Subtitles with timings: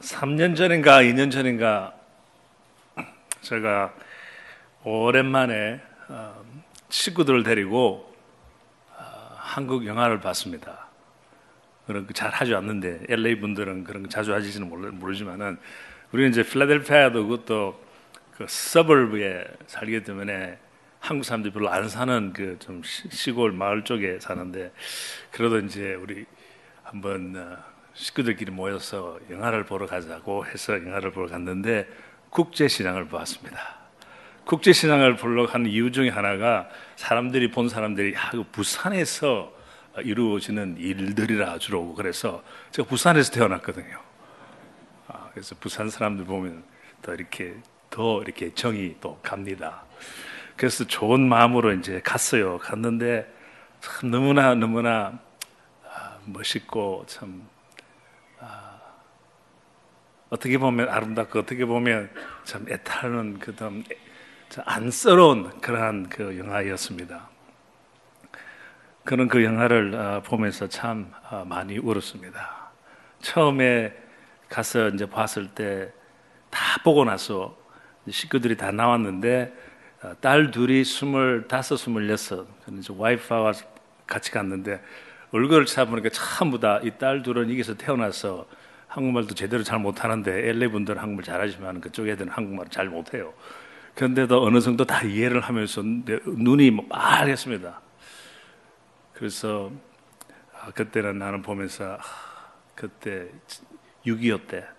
[0.00, 1.94] 3년 전인가 2년 전인가
[3.40, 3.94] 제가
[4.84, 6.44] 오랜만에 어,
[6.88, 8.14] 친구들을 데리고
[8.90, 10.86] 어, 한국 영화를 봤습니다.
[11.86, 15.58] 그런 거잘 하지 않는데 LA 분들은 그런 거 자주 하시지는 모르지만은
[16.12, 17.84] 우리는 이제 필라델피아도 그것도
[18.36, 20.58] 그 서버브에 살기 때문에
[21.00, 24.72] 한국 사람들이 별로 안 사는 그 좀 시골 마을 쪽에 사는데
[25.30, 26.26] 그래도 이제 우리
[26.82, 31.88] 한번 어, 식구들끼리 모여서 영화를 보러 가자고 해서 영화를 보러 갔는데
[32.28, 33.76] 국제시장을 보았습니다.
[34.44, 39.50] 국제시장을 보러 가는 이유 중에 하나가 사람들이 본 사람들이 야, 부산에서
[40.04, 43.98] 이루어지는 일들이라 주로 그래서 제가 부산에서 태어났거든요.
[45.08, 46.64] 아, 그래서 부산 사람들 보면
[47.00, 47.54] 더 이렇게
[47.88, 49.84] 더 이렇게 정이 또 갑니다.
[50.54, 52.58] 그래서 좋은 마음으로 이제 갔어요.
[52.58, 53.26] 갔는데
[53.80, 55.18] 참 너무나 너무나
[55.82, 57.48] 아, 멋있고 참
[60.30, 62.10] 어떻게 보면 아름답고 어떻게 보면
[62.44, 63.84] 참 애타는 그다음
[64.64, 67.28] 안쓰러운 그러한 그 영화였습니다.
[69.04, 72.70] 그런 그 영화를 어, 보면서 참 어, 많이 울었습니다.
[73.20, 73.94] 처음에
[74.48, 75.92] 가서 이제 봤을 때
[76.50, 77.56] 다 보고 나서
[78.08, 79.52] 식구들이 다 나왔는데
[80.02, 82.46] 어, 딸 둘이 스물다섯, 스물여섯,
[82.96, 83.52] 와이프와
[84.06, 84.82] 같이 갔는데
[85.32, 88.46] 얼굴을 찾아보니까 전부 다 이 딸 둘은 여기서 태어나서
[88.96, 93.32] 한국말도 제대로 잘 못하는데 LA 분들은 한국말 잘하지만 그쪽 애들은 한국말 잘 못해요.
[93.94, 97.80] 그런데도 어느 정도 다 이해를 하면서 눈이 뭐 빨했습니다.
[99.12, 99.70] 그래서
[100.60, 102.00] 아, 그때는 나는 보면서 아,
[102.74, 103.28] 그때
[104.04, 104.76] 6.25 때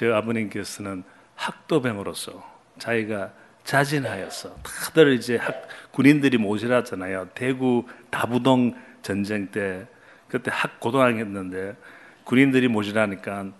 [0.00, 1.04] 제 아버님께서는
[1.34, 2.42] 학도병으로서
[2.78, 3.32] 자기가
[3.64, 4.56] 자진하였어.
[4.62, 7.28] 다들 이제 학, 군인들이 모시랐잖아요.
[7.34, 9.86] 대구 다부동 전쟁 때
[10.28, 11.76] 그때 학 고등학교였는데
[12.24, 13.52] 군인들이 모시라니까 아,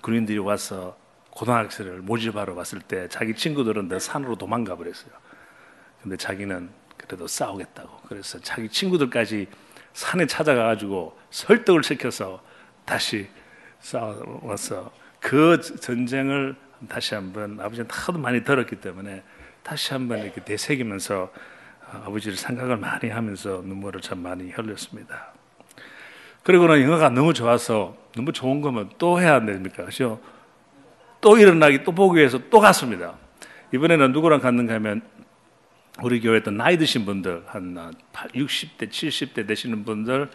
[0.00, 0.96] 군인들이 와서
[1.30, 5.12] 고등학생을 모집하러 왔을 때 자기 친구들은 내 산으로 도망가 버렸어요.
[6.02, 8.00] 근데 자기는 그래도 싸우겠다고.
[8.08, 9.46] 그래서 자기 친구들까지
[9.92, 12.42] 산에 찾아가 가지고 설득을 시켜서
[12.84, 13.28] 다시
[13.80, 16.56] 싸워서 그 전쟁을
[16.88, 19.22] 다시 한번 아버지는 하도 많이 들었기 때문에
[19.62, 21.32] 다시 한번 이렇게 되새기면서
[21.90, 25.32] 아버지를 생각을 많이 하면서 눈물을 참 많이 흘렸습니다.
[26.42, 29.84] 그리고는 영화가 너무 좋아서 너무 좋은 거면 또 해야 안 됩니까?
[29.84, 30.20] 그죠?
[31.20, 33.14] 또 일어나기 또 보기 위해서 또 갔습니다.
[33.72, 35.02] 이번에는 누구랑 갔는가 하면
[36.02, 40.28] 우리 교회 에 나이 드신 분들 한 60대, 70대 되시는 분들을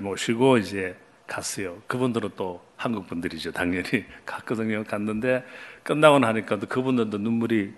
[0.00, 0.96] 모시고 이제
[1.26, 1.78] 갔어요.
[1.86, 3.52] 그분들은 또 한국 분들이죠.
[3.52, 4.84] 당연히 갔거든요.
[4.84, 5.44] 갔는데
[5.84, 7.72] 끝나고 나니까 또 그분들도 눈물이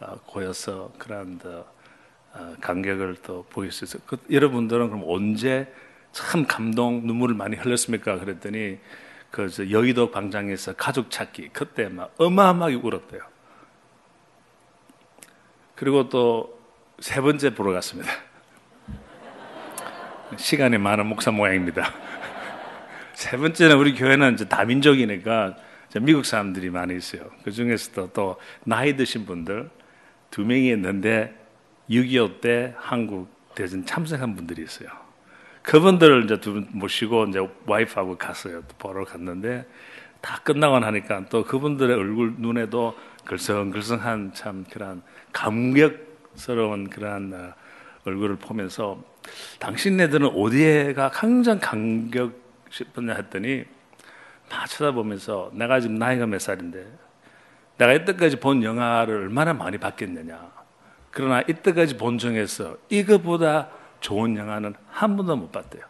[0.00, 4.02] 어, 고여서 그런 어, 감격을 또 보일 수 있어요.
[4.06, 5.72] 그, 여러분들은 그럼 언제
[6.16, 8.18] 참 감동 눈물을 많이 흘렸습니까?
[8.18, 8.78] 그랬더니
[9.30, 13.20] 그 여의도 광장에서 가족 찾기 그때 막 어마어마하게 울었대요.
[15.74, 16.56] 그리고 또
[16.98, 18.10] 세 번째 보러 갔습니다.
[20.36, 21.92] 시간이 많은 목사 모양입니다.
[23.12, 25.56] 세 번째는 우리 교회는 이제 다민족이니까
[26.00, 27.22] 미국 사람들이 많이 있어요.
[27.44, 29.70] 그 중에서도 또 나이 드신 분들
[30.30, 31.34] 두 명이 있는데
[31.90, 34.88] 6.25 때 한국 대전 참석한 분들이 있어요.
[35.66, 38.62] 그분들을 이제 두 분 모시고 이제 와이프하고 갔어요.
[38.78, 39.66] 보러 갔는데
[40.20, 47.52] 다 끝나고 나니까 또 그분들의 얼굴 눈에도 글썽글썽한 참 그런 감격스러운 그런 어,
[48.04, 49.02] 얼굴을 보면서
[49.58, 52.32] 당신네들은 어디에가 항상 감격
[52.70, 53.64] 싶었냐 했더니
[54.48, 56.86] 다 쳐다보면서 내가 지금 나이가 몇 살인데
[57.78, 60.48] 내가 이때까지 본 영화를 얼마나 많이 봤겠느냐.
[61.10, 63.68] 그러나 이때까지 본 중에서 이거보다
[64.06, 65.82] 좋은 영화는 한 번도 못 봤대요.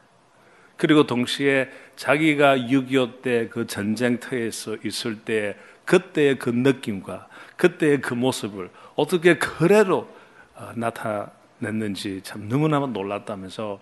[0.79, 5.55] 그리고 동시에 자기가 6.25 때 그 전쟁터에서 있을 때
[5.85, 7.29] 그때의 그 느낌과
[7.59, 10.09] 그때의 그 모습을 어떻게 그래로
[10.55, 13.81] 어, 나타냈는지 참 너무나 놀랐다면서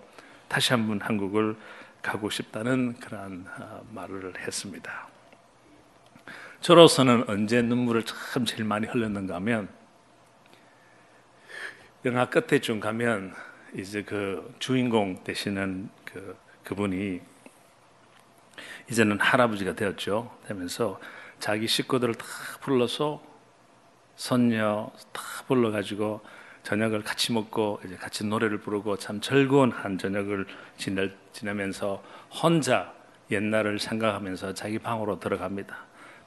[0.49, 1.55] 다시 한번 한국을
[2.03, 5.09] 가고 싶다는 그러한 어, 말을 했습니다.
[6.61, 9.69] 저로서는 언제 눈물을 참 제일 많이 흘렸는가 하면
[12.05, 13.33] 영화 끝에쯤 가면
[13.75, 17.21] 이제 그 주인공 되시는 그 그분이
[18.91, 20.31] 이제는 할아버지가 되었죠.
[20.47, 21.01] 되면서
[21.39, 22.25] 자기 식구들을 다
[22.61, 23.23] 불러서
[24.17, 26.21] 손녀 다 불러가지고
[26.63, 30.47] 저녁을 같이 먹고 이제 같이 노래를 부르고 참 즐거운 한 저녁을
[30.79, 32.95] 지내, 지내면서 혼자
[33.31, 35.77] 옛날을 생각하면서 자기 방으로 들어갑니다.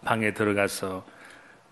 [0.03, 1.05] 방에 들어가서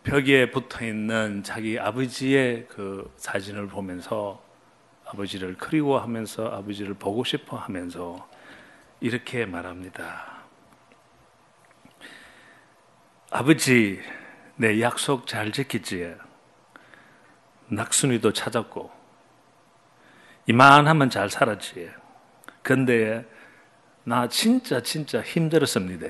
[0.03, 4.44] 벽에 붙어 있는 자기 아버지의 그 사진을 보면서
[5.05, 8.27] 아버지를 그리워하면서 아버지를 보고 싶어 하면서
[8.99, 10.35] 이렇게 말합니다.
[13.29, 14.01] 아버지,
[14.55, 16.15] 내 약속 잘 지키지.
[17.67, 18.91] 낙순이도 찾았고,
[20.47, 21.91] 이만하면 잘 살았지.
[22.61, 23.25] 근데
[24.03, 26.07] 나 진짜 진짜 힘들었습니다.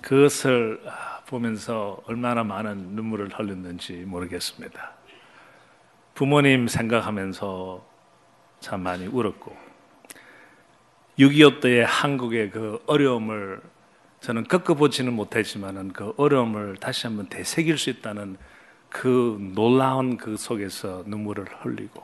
[0.00, 0.80] 그것을
[1.26, 5.03] 보면서 얼마나 많은 눈물을 흘렸는지 모르겠습니다.
[6.14, 7.84] 부모님 생각하면서
[8.60, 9.56] 참 많이 울었고,
[11.18, 13.60] 6.25 때의 한국의 그 어려움을
[14.20, 18.38] 저는 겪어보지는 못했지만은 그 어려움을 다시 한번 되새길 수 있다는
[18.88, 22.02] 그 놀라운 그 속에서 눈물을 흘리고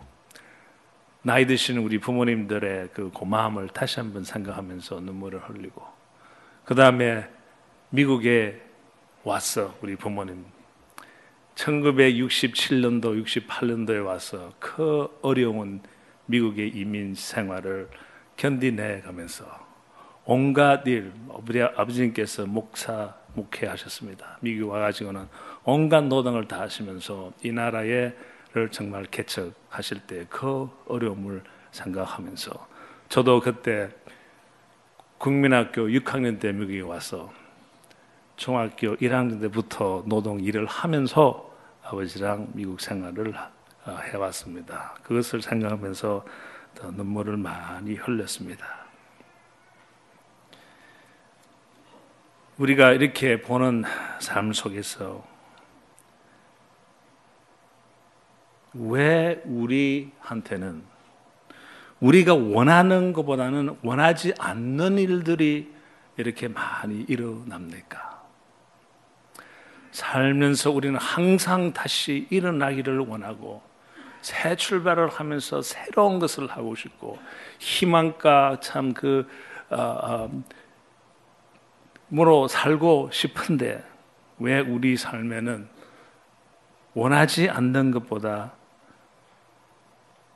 [1.23, 5.83] 나이 드신 우리 부모님들의 그 고마움을 다시 한번 생각하면서 눈물을 흘리고
[6.65, 7.29] 그 다음에
[7.91, 8.61] 미국에
[9.25, 10.45] 왔어 우리 부모님
[11.55, 15.81] 1967년도 68년도에 와서 그 어려운
[16.27, 17.89] 미국의 이민 생활을
[18.37, 19.45] 견디내 가면서
[20.25, 21.13] 온갖 일,
[21.47, 24.39] 우리 아버지님께서 목사, 목회하셨습니다.
[24.41, 25.27] 미국 와가지고는
[25.65, 28.15] 온갖 노동을 다 하시면서 이 나라를
[28.71, 31.43] 정말 개척하실 때 그 어려움을
[31.73, 32.69] 생각하면서
[33.09, 33.91] 저도 그때
[35.19, 37.33] 국민학교 6학년 때 미국에 와서
[38.41, 43.35] 중학교 1학년 때부터 노동 일을 하면서 아버지랑 미국 생활을
[43.87, 44.95] 해왔습니다.
[45.03, 46.25] 그것을 생각하면서
[46.97, 48.87] 눈물을 많이 흘렸습니다.
[52.57, 53.85] 우리가 이렇게 보는
[54.21, 55.23] 삶 속에서
[58.73, 60.83] 왜 우리한테는
[62.01, 65.71] 우리가 원하는 것보다는 원하지 않는 일들이
[66.17, 68.09] 이렇게 많이 일어납니까?
[69.93, 73.63] 살면서 우리는 항상 다시 일어나기를 원하고
[74.23, 77.19] 새 출발을 하면서 새로운 것을 하고 싶고
[77.59, 79.29] 희망과 참그
[79.71, 80.43] 어,
[82.11, 83.85] 어, 살고 싶은데
[84.39, 85.69] 왜 우리 삶에는
[86.95, 88.53] 원하지 않는 것보다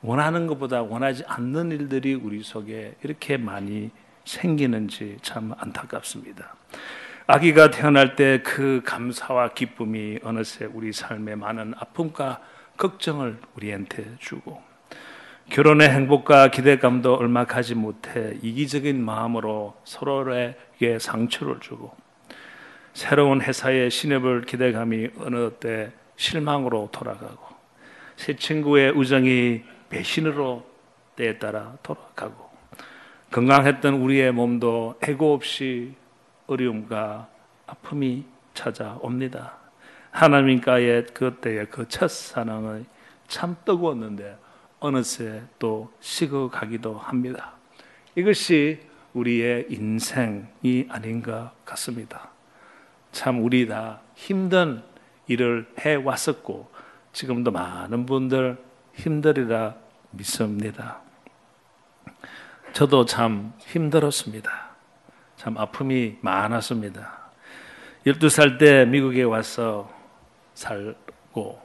[0.01, 3.89] 원하는 것보다 원하지 않는 일들이 우리 속에 이렇게 많이
[4.23, 6.55] 생기는지 참 안타깝습니다.
[7.27, 12.39] 아기가 태어날 때 그 감사와 기쁨이 어느새 우리 삶에 많은 아픔과
[12.77, 14.61] 걱정을 우리한테 주고
[15.49, 21.95] 결혼의 행복과 기대감도 얼마 가지 못해 이기적인 마음으로 서로에게 상처를 주고
[22.93, 27.55] 새로운 회사의 신입을 기대감이 어느 때 실망으로 돌아가고
[28.17, 30.63] 새 친구의 우정이 배신으로
[31.15, 32.49] 때에 따라 돌아가고
[33.31, 35.95] 건강했던 우리의 몸도 애고 없이
[36.47, 37.27] 어려움과
[37.67, 39.57] 아픔이 찾아옵니다.
[40.11, 42.85] 하나님과의 그때의 그 첫 사랑은
[43.27, 44.37] 참 뜨거웠는데
[44.79, 47.53] 어느새 또 식어가기도 합니다.
[48.15, 48.79] 이것이
[49.13, 52.29] 우리의 인생이 아닌가 같습니다.
[53.11, 54.83] 참 우리 다 힘든
[55.27, 56.69] 일을 해 왔었고
[57.13, 58.57] 지금도 많은 분들
[58.93, 59.75] 힘들이라
[60.11, 61.01] 믿습니다.
[62.73, 64.74] 저도 참 힘들었습니다.
[65.45, 67.29] 참 아픔이 많았습니다.
[68.07, 69.87] 12살 때 미국에 와서
[70.55, 71.61] 살고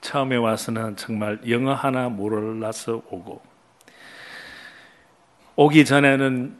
[0.00, 3.42] 처음에 와서는 정말 영어 하나 몰라서 오고
[5.56, 6.56] 오기 전에는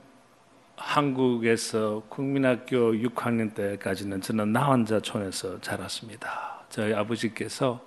[0.74, 6.64] 한국에서 국민학교 6학년 때까지는 저는 나 혼자 촌에서 자랐습니다.
[6.70, 7.80] 저희 아버지께서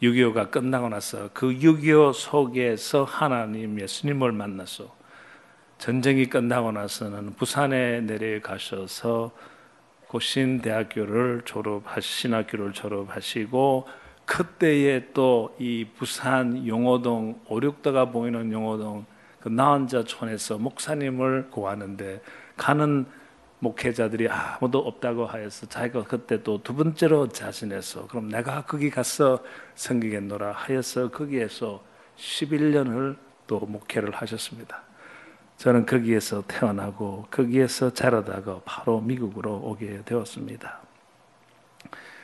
[0.00, 4.94] 6.25가 끝나고 나서 그 6.25 속에서 하나님 예수님을 만나서
[5.78, 9.30] 전쟁이 끝나고 나서는 부산에 내려가셔서
[10.08, 13.86] 고신 대학교를 졸업하시 신학교를 졸업하시고
[14.24, 19.06] 그때에 또 이 부산 용호동 오륙도가 보이는 용호동
[19.40, 22.20] 그 나은자촌에서 목사님을 구하는데
[22.56, 23.06] 가는
[23.60, 29.42] 목회자들이 아무도 없다고 하여서 자기가 그때 또 두 번째로 자신해서 그럼 내가 거기 가서
[29.76, 31.82] 섬기겠노라 하여서 거기에서
[32.16, 33.16] 11년을
[33.46, 34.85] 또 목회를 하셨습니다.
[35.56, 40.80] 저는 거기에서 태어나고 거기에서 자라다가 바로 미국으로 오게 되었습니다.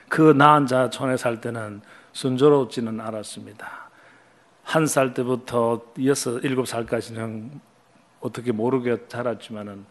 [0.09, 1.81] 그 나은 자촌에 살 때는
[2.12, 3.83] 순조롭지는 않았습니다.
[4.65, 7.61] 한 살 때부터 여섯, 일곱 살까지는
[8.21, 9.85] 어떻게 모르게 자랐지만은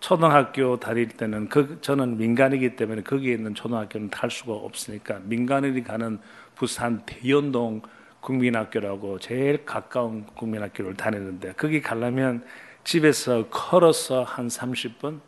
[0.00, 6.18] 초등학교 다닐 때는 그, 저는 민간이기 때문에 거기에 있는 초등학교는 갈 수가 없으니까 민간인이 가는
[6.54, 7.82] 부산 대연동
[8.20, 12.44] 국민학교라고 제일 가까운 국민학교를 다녔는데 거기 가려면
[12.86, 15.18] 집에서 걸어서 한 30분,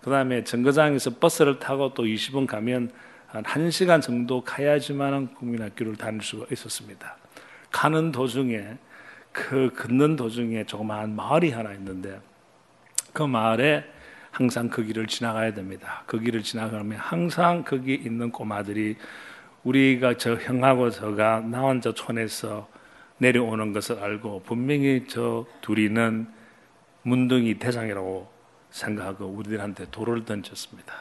[0.00, 2.90] 그 다음에 정거장에서 버스를 타고 또 20분 가면
[3.26, 7.16] 한 1시간 정도 가야지만 국민학교를 다닐 수가 있었습니다.
[7.70, 8.78] 가는 도중에,
[9.30, 12.18] 그 걷는 도중에 조그마한 마을이 하나 있는데,
[13.12, 13.84] 그 마을에
[14.30, 16.04] 항상 그 길을 지나가야 됩니다.
[16.06, 18.96] 그 길을 지나가면 항상 거기 있는 꼬마들이
[19.64, 22.68] 우리가 저 형하고 저가 나온 저 촌에서
[23.18, 26.41] 내려오는 것을 알고 분명히 저 둘이는
[27.02, 28.30] 문둥이 대장이라고
[28.70, 30.94] 생각하고 우리들한테 돌을 던졌습니다.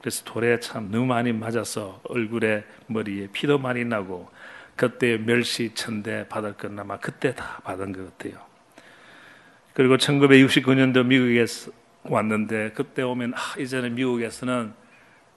[0.00, 4.30] 그래서 돌에 참 너무 많이 맞아서 얼굴에 머리에 피도 많이 나고
[4.76, 8.40] 그때 멸시 천대 받을 건 아마 그때 다 받은 것 같아요.
[9.74, 11.44] 그리고 1969년도 미국에
[12.04, 14.72] 왔는데 그때 오면 아, 이제는 미국에서는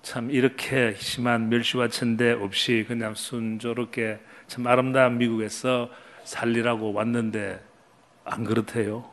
[0.03, 5.89] 참 이렇게 심한 멸시와 천대 없이 그냥 순조롭게 참 아름다운 미국에서
[6.23, 7.59] 살리라고 왔는데
[8.23, 9.09] 안 그렇대요.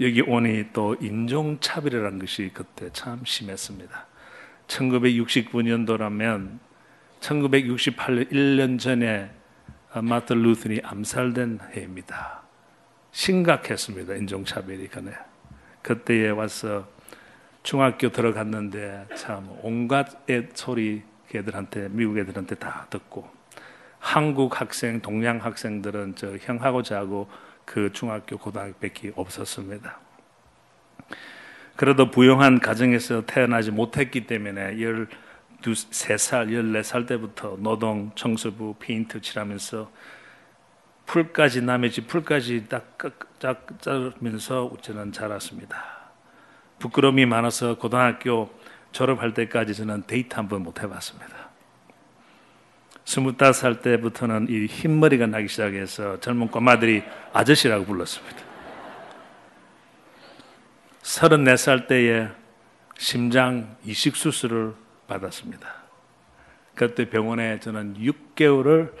[0.00, 4.06] 여기 오니 또 인종차별이라는 것이 그때 참 심했습니다.
[4.66, 6.58] 1969년도라면
[7.20, 9.30] 1968년 1년 전에
[10.02, 12.42] 마트 루틴이 암살된 해입니다.
[13.12, 14.14] 심각했습니다.
[14.16, 15.12] 인종차별이 그네.
[15.82, 16.88] 그때에 와서
[17.62, 23.28] 중학교 들어갔는데 참 온갖 애 소리 애들한테 미국 애들한테 다 듣고
[23.98, 27.28] 한국 학생 동양 학생들은 저 형하고 저하고
[27.64, 29.98] 그 중학교 고등학교밖에 없었습니다.
[31.76, 39.90] 그래도 부유한 가정에서 태어나지 못했기 때문에 13살, 14살 때부터 노동, 청소부, 페인트 칠하면서
[41.06, 42.96] 풀까지 남의 집 풀까지 딱
[43.80, 45.84] 자르면서 저는 자랐습니다.
[46.78, 48.50] 부끄러움이 많아서 고등학교
[48.92, 51.33] 졸업할 때까지 저는 데이트 한 번 못 해봤습니다.
[53.04, 58.36] 스물다섯 살 때부터는 이 흰머리가 나기 시작해서 젊은 꼬마들이 아저씨라고 불렀습니다.
[61.02, 62.28] 서른네 살 때에
[62.96, 64.74] 심장 이식 수술을
[65.06, 65.84] 받았습니다.
[66.74, 68.92] 그때 병원에 저는 6개월을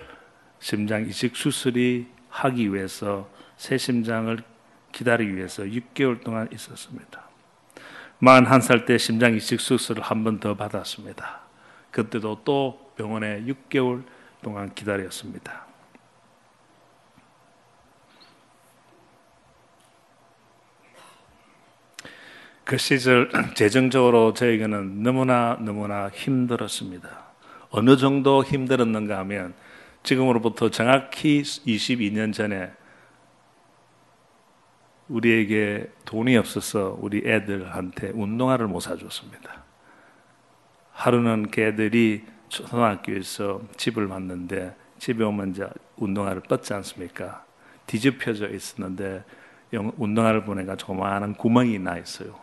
[0.60, 4.36] 심장 이식 수술이 하기 위해서 새 심장을
[4.92, 7.22] 기다리기 위해서 6개월 동안 있었습니다.
[8.20, 11.40] 41살 때 심장 이식 수술을 한 번 더 받았습니다.
[11.90, 14.04] 그때도 또 병원에 6개월
[14.42, 15.64] 동안 기다렸습니다.
[22.64, 27.24] 그 시절 재정적으로 저에게는 너무나 너무나 힘들었습니다.
[27.70, 29.54] 어느 정도 힘들었는가 하면
[30.02, 32.72] 지금으로부터 정확히 22년 전에
[35.08, 39.64] 우리에게 돈이 없어서 우리 애들한테 운동화를 못 사줬습니다.
[40.92, 47.44] 하루는 걔들이 초등학교에서 집을 왔는데 집에 오면 이제 운동화를 뻗지 않습니까?
[47.86, 49.24] 뒤집혀져 있었는데
[49.72, 52.38] 운동화를 보내가 조그마한 구멍이 나 있어요.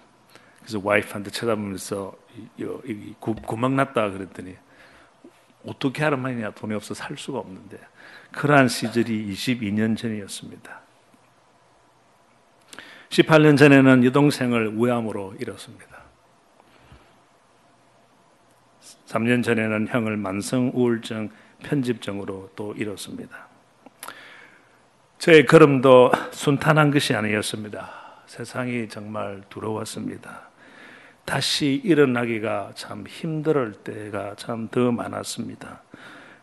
[0.60, 2.16] 그래서 와이프한테 쳐다보면서
[3.20, 4.56] 구, 구멍 났다 그랬더니
[5.66, 7.80] 어떻게 하란 말이냐 돈이 없어 살 수가 없는데
[8.32, 10.82] 그러한 시절이 22년 전이었습니다.
[13.10, 16.01] 18년 전에는 여동생을 우암으로 잃었습니다.
[19.12, 21.30] 3년 전에는 형을 만성 우울증
[21.64, 23.48] 편집증으로 또 잃었습니다.
[25.18, 27.90] 저의 걸음도 순탄한 것이 아니었습니다.
[28.26, 30.50] 세상이 정말 두려웠습니다.
[31.26, 35.82] 다시 일어나기가 참 힘들 때가 참 더 많았습니다.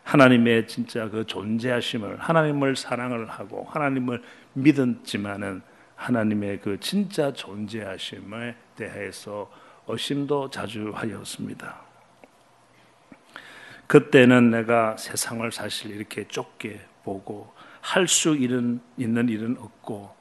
[0.03, 4.21] 하나님의 진짜 그 존재하심을, 하나님을 사랑을 하고, 하나님을
[4.53, 5.61] 믿었지만은
[5.95, 9.51] 하나님의 그 진짜 존재하심에 대해서
[9.87, 11.88] 의심도 자주 하였습니다.
[13.89, 20.15] 그때는 내가 세상을 사실 이렇게 좁게 보고 할 수 있는, 있는 일은 없고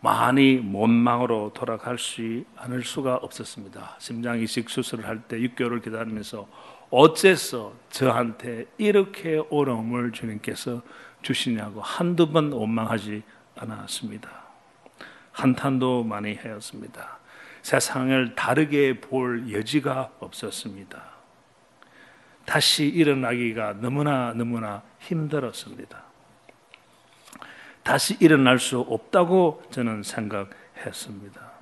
[0.00, 3.96] 많이 못망으로 돌아갈 수 않을 수가 없었습니다.
[4.00, 6.48] 심장 이식 수술을 할 때 6개월을 기다리면서
[6.90, 10.82] 어째서 저한테 이렇게 어려움을 주님께서
[11.22, 13.22] 주시냐고 한두 번 원망하지
[13.54, 14.28] 않았습니다.
[15.30, 17.18] 한탄도 많이 하였습니다.
[17.62, 21.13] 세상을 다르게 볼 여지가 없었습니다.
[22.44, 26.04] 다시 일어나기가 너무나 너무나 힘들었습니다.
[27.82, 31.52] 다시 일어날 수 없다고 저는 생각했습니다.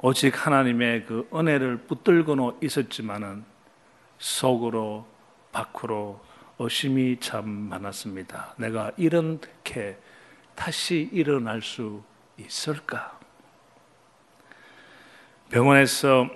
[0.00, 3.44] 오직 하나님의 그 은혜를 붙들고는 있었지만은
[4.18, 5.06] 속으로
[5.50, 6.20] 밖으로
[6.58, 8.54] 의심이 참 많았습니다.
[8.58, 9.98] 내가 이렇게
[10.54, 12.02] 다시 일어날 수
[12.38, 13.18] 있을까?
[15.50, 16.28] 병원에서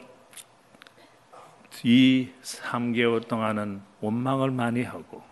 [1.85, 5.23] 이 3개월 동안은 원망을 많이 하고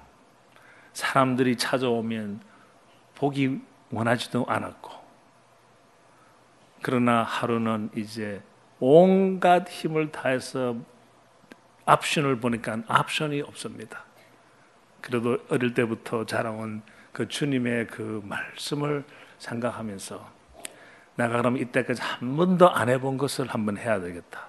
[0.92, 2.40] 사람들이 찾아오면
[3.14, 3.60] 보기
[3.90, 4.92] 원하지도 않았고
[6.82, 8.42] 그러나 하루는 이제
[8.78, 10.76] 온갖 힘을 다해서
[11.86, 14.04] 옵션을 보니까 옵션이 없습니다.
[15.00, 19.04] 그래도 어릴 때부터 자라온 그 주님의 그 말씀을
[19.38, 20.30] 생각하면서
[21.16, 24.48] 내가 그럼 이때까지 한 번도 안 해본 것을 한번 해야 되겠다.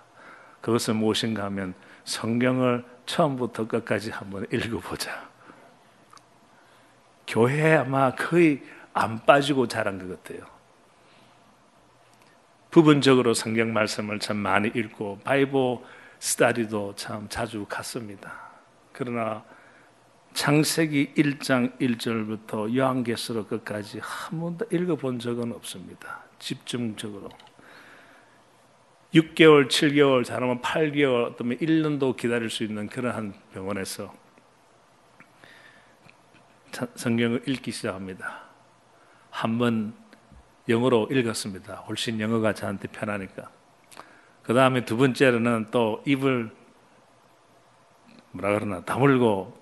[0.61, 1.73] 그것은 무엇인가 하면
[2.07, 5.27] 성경을 처음부터 끝까지 한번 읽어보자.
[7.27, 10.47] 교회에 아마 거의 안 빠지고 자란 것 같아요.
[12.71, 15.85] 부분적으로 성경 말씀을 참 많이 읽고 바이보
[16.19, 18.51] 스타디도 참 자주 갔습니다.
[18.93, 19.43] 그러나
[20.33, 26.23] 창세기 1장 1절부터 요한계시록 끝까지 한 번도 읽어본 적은 없습니다.
[26.39, 27.29] 집중적으로.
[29.17, 34.13] 6개월, 7개월, 잘하면 8개월, 어쩌면 1년도 기다릴 수 있는 그러한 병원에서
[36.95, 38.43] 성경을 읽기 시작합니다.
[39.31, 39.95] 한번
[40.69, 41.75] 영어로 읽었습니다.
[41.87, 43.49] 훨씬 영어가 저한테 편하니까.
[44.43, 46.51] 그 다음에 두 번째로는 또 입을
[48.31, 49.57] 뭐라 그러나 다물고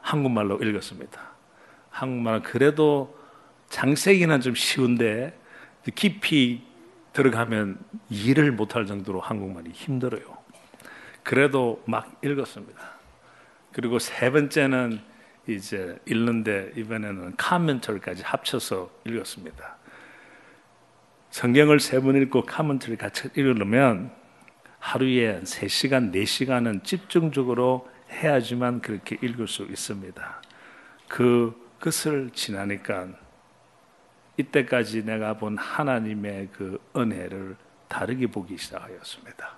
[0.00, 1.20] 한국말로 읽었습니다.
[1.90, 3.18] 한국말은 그래도
[3.70, 5.38] 장세기는 좀 쉬운데
[5.94, 6.67] 깊이
[7.18, 7.78] 들어가면
[8.10, 10.38] 이해를 못할 정도로 한국말이 힘들어요.
[11.24, 12.80] 그래도 막 읽었습니다.
[13.72, 15.00] 그리고 세 번째는
[15.48, 19.76] 이제 읽는데 이번에는 카멘터리까지 합쳐서 읽었습니다.
[21.30, 24.12] 성경을 세 번 읽고 카멘터리 같이 읽으려면
[24.78, 30.42] 하루에 3시간, 4시간은 집중적으로 해야지만 그렇게 읽을 수 있습니다.
[31.08, 33.08] 그, 그것을 지나니까
[34.38, 37.56] 이때까지 내가 본 하나님의 그 은혜를
[37.88, 39.56] 다르게 보기 시작하였습니다.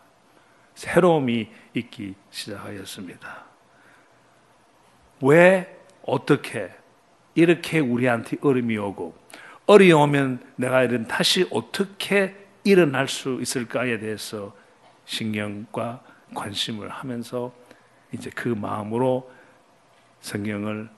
[0.75, 3.45] 새로움이 있기 시작하였습니다.
[5.23, 6.73] 왜, 어떻게,
[7.35, 9.17] 이렇게 우리한테 어려움이 오고,
[9.67, 12.35] 어려우면 내가 이런 다시 어떻게
[12.65, 14.57] 일어날 수 있을까에 대해서
[15.05, 16.03] 신경과
[16.35, 17.53] 관심을 하면서
[18.13, 19.31] 이제 그 마음으로
[20.21, 20.89] 성경을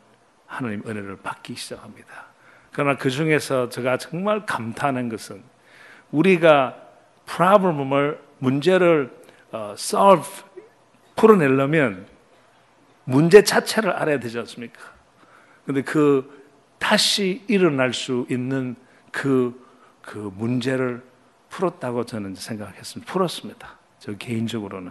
[0.47, 2.32] 하나님 은혜를 받기 시작합니다.
[2.73, 5.43] 그러나 그 중에서 제가 정말 감탄한 것은
[6.11, 6.76] 우리가
[7.26, 9.11] problem을 문제를
[9.53, 10.44] 어, solve
[11.14, 12.07] 풀어내려면
[13.05, 14.81] 문제 자체를 알아야 되지 않습니까?
[15.66, 16.42] 근데 그
[16.79, 18.75] 다시 일어날 수 있는
[19.11, 19.61] 그,
[20.01, 21.03] 그 문제를
[21.51, 23.12] 풀었다고 저는 생각했습니다.
[23.12, 23.79] 풀었습니다.
[23.99, 24.90] 저 개인적으로는.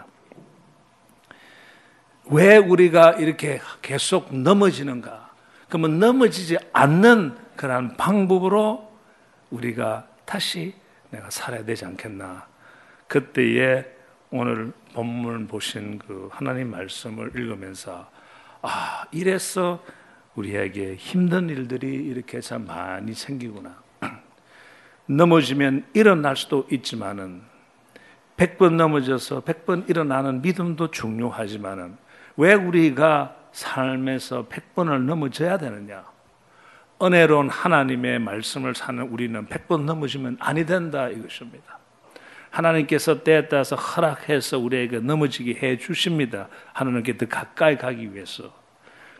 [2.25, 5.31] 왜 우리가 이렇게 계속 넘어지는가?
[5.67, 8.91] 그러면 넘어지지 않는 그러한 방법으로
[9.51, 10.73] 우리가 다시
[11.11, 12.47] 내가 살아야 되지 않겠나.
[13.07, 13.85] 그때에
[14.31, 18.09] 오늘 본문 보신 그 하나님 말씀을 읽으면서
[18.63, 19.83] 아, 이래서
[20.33, 23.75] 우리에게 힘든 일들이 이렇게 참 많이 생기구나.
[25.05, 27.43] 넘어지면 일어날 수도 있지만은
[28.37, 31.95] 100번 넘어져서 100번 일어나는 믿음도 중요하지만은
[32.37, 36.09] 왜 우리가 삶에서 100번을 넘어져야 되느냐?
[37.01, 41.79] 은혜로운 하나님의 말씀을 사는 우리는 100번 넘어지면 아니 된다 이것입니다.
[42.51, 46.47] 하나님께서 때에 따라서 허락해서 우리에게 넘어지게 해 주십니다.
[46.73, 48.53] 하나님께 더 가까이 가기 위해서.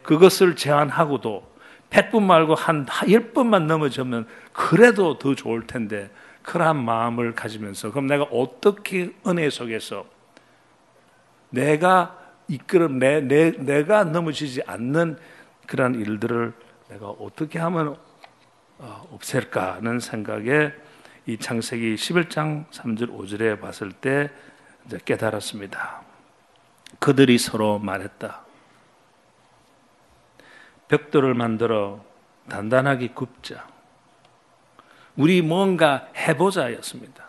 [0.04, 1.50] 그것을 제한하고도
[1.90, 6.10] 100번 말고 한 10번만 넘어지면 그래도 더 좋을 텐데
[6.44, 10.06] 그러한 마음을 가지면서 그럼 내가 어떻게 은혜 속에서
[11.50, 12.18] 내가
[12.48, 15.18] 이끌어 내, 내, 내가 넘어지지 않는
[15.68, 16.54] 그러한 일들을
[16.92, 17.96] 내가 어떻게 하면
[18.78, 20.74] 어, 없앨까 하는 생각에
[21.26, 24.30] 이 창세기 11장 3절 5절에 봤을 때
[25.06, 26.02] 깨달았습니다.
[27.00, 28.42] 그들이 서로 말했다.
[30.90, 32.04] 벽돌을 만들어
[32.50, 33.66] 단단하게 굽자.
[35.16, 37.24] 우리 뭔가 해보자였습니다.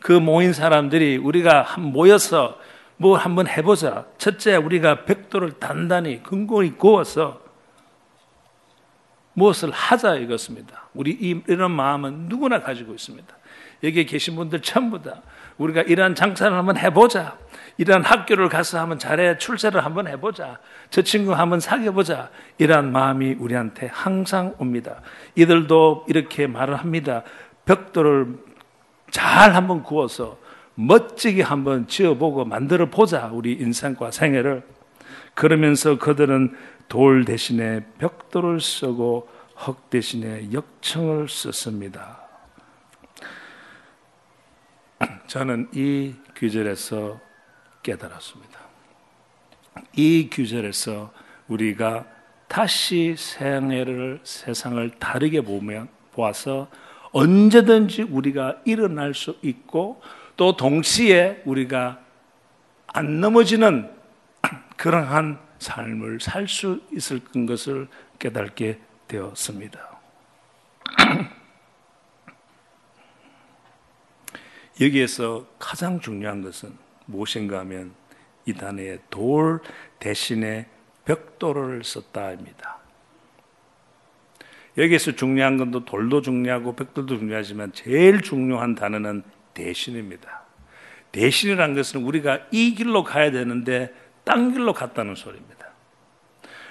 [0.00, 2.60] 그 모인 사람들이 우리가 모여서
[2.96, 4.06] 뭐 한번 해보자.
[4.18, 7.47] 첫째, 우리가 벽돌을 단단히 근고히 구워서
[9.38, 10.88] 무엇을 하자 이것입니다.
[10.94, 13.26] 우리 이런 마음은 누구나 가지고 있습니다.
[13.84, 15.22] 여기 계신 분들 전부 다
[15.56, 17.38] 우리가 이러한 장사를 한번 해보자.
[17.76, 20.58] 이러한 학교를 가서 한번 잘해 출세를 한번 해보자.
[20.90, 22.30] 저 친구 한번 사귀어보자.
[22.58, 25.00] 이러한 마음이 우리한테 항상 옵니다.
[25.36, 27.22] 이들도 이렇게 말을 합니다.
[27.66, 28.38] 벽돌을
[29.10, 30.38] 잘 한번 구워서
[30.74, 33.30] 멋지게 한번 지어보고 만들어 보자.
[33.32, 34.62] 우리 인생과 생애를.
[35.34, 36.56] 그러면서 그들은
[36.88, 42.20] 돌 대신에 벽돌을 쓰고 흙 대신에 역청을 썼습니다.
[45.26, 47.20] 저는 이 규절에서
[47.82, 48.58] 깨달았습니다.
[49.96, 51.12] 이 규절에서
[51.48, 52.06] 우리가
[52.46, 56.68] 다시 생애를 세상을 다르게 보면 보아서
[57.12, 60.00] 언제든지 우리가 일어날 수 있고
[60.36, 62.00] 또 동시에 우리가
[62.86, 63.90] 안 넘어지는
[64.76, 69.98] 그러한 삶을 살 수 있을 것을 깨닫게 되었습니다.
[74.80, 77.94] 여기에서 가장 중요한 것은 무엇인가 하면
[78.46, 79.60] 이 단어에 돌
[79.98, 80.68] 대신에
[81.04, 82.78] 벽돌을 썼다입니다.
[84.76, 90.42] 여기에서 중요한 건도 돌도 중요하고 벽돌도 중요하지만 제일 중요한 단어는 대신입니다.
[91.10, 93.92] 대신이란 것은 우리가 이 길로 가야 되는데
[94.28, 95.68] 딴 길로 갔다는 소리입니다.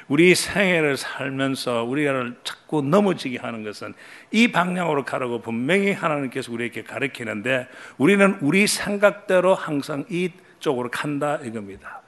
[0.08, 3.96] 우리 생애를 살면서 우리가 자꾸 넘어지게 하는 것은
[4.32, 7.68] 이 방향으로 가라고 분명히 하나님께서 우리에게 가르치는데
[7.98, 12.02] 우리는 우리 생각대로 항상 이쪽으로 간다 이겁니다.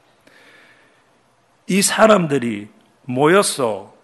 [1.66, 2.68] 이 사람들이
[3.06, 3.98] 모여서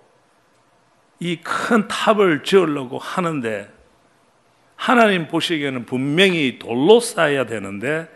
[1.19, 3.71] 이 큰 탑을 지으려고 하는데
[4.75, 8.10] 하나님 보시기에는 분명히 돌로 쌓아야 되는데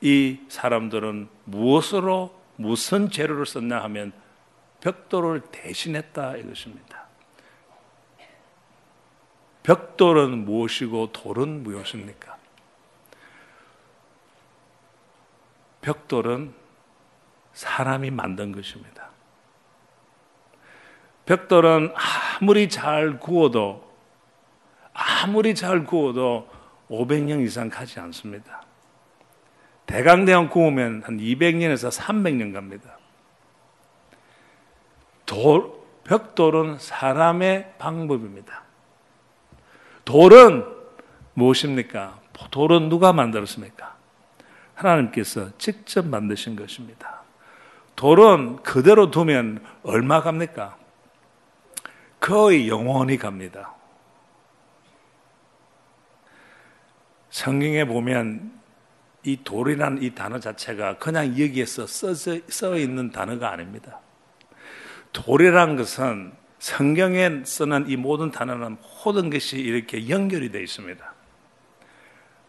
[0.00, 4.12] 이 사람들은 무엇으로 무슨 재료를 썼냐 하면
[4.80, 7.06] 벽돌을 대신했다 이것입니다.
[9.62, 12.36] 벽돌은 무엇이고 돌은 무엇입니까?
[15.80, 16.54] 벽돌은
[17.52, 19.10] 사람이 만든 것입니다.
[21.24, 23.86] 벽돌은 아무리 잘 구워도
[24.92, 26.48] 아무리 잘 구워도
[26.88, 28.65] 500년 이상 가지 않습니다.
[29.86, 32.98] 대강대왕 구우면 한 200년에서 300년 갑니다.
[35.24, 35.72] 돌,
[36.04, 38.62] 벽돌은 사람의 방법입니다.
[40.04, 40.64] 돌은
[41.34, 42.20] 무엇입니까?
[42.50, 43.96] 돌은 누가 만들었습니까?
[44.74, 47.22] 하나님께서 직접 만드신 것입니다.
[47.96, 50.76] 돌은 그대로 두면 얼마 갑니까?
[52.20, 53.74] 거의 영원히 갑니다.
[57.30, 58.52] 성경에 보면
[59.26, 64.00] 이 돌이라는 이 단어 자체가 그냥 여기에서 써져, 써 있는 단어가 아닙니다.
[65.12, 71.12] 돌이란 것은 성경에 쓰는 이 모든 단어는 모든 것이 이렇게 연결이 되어 있습니다.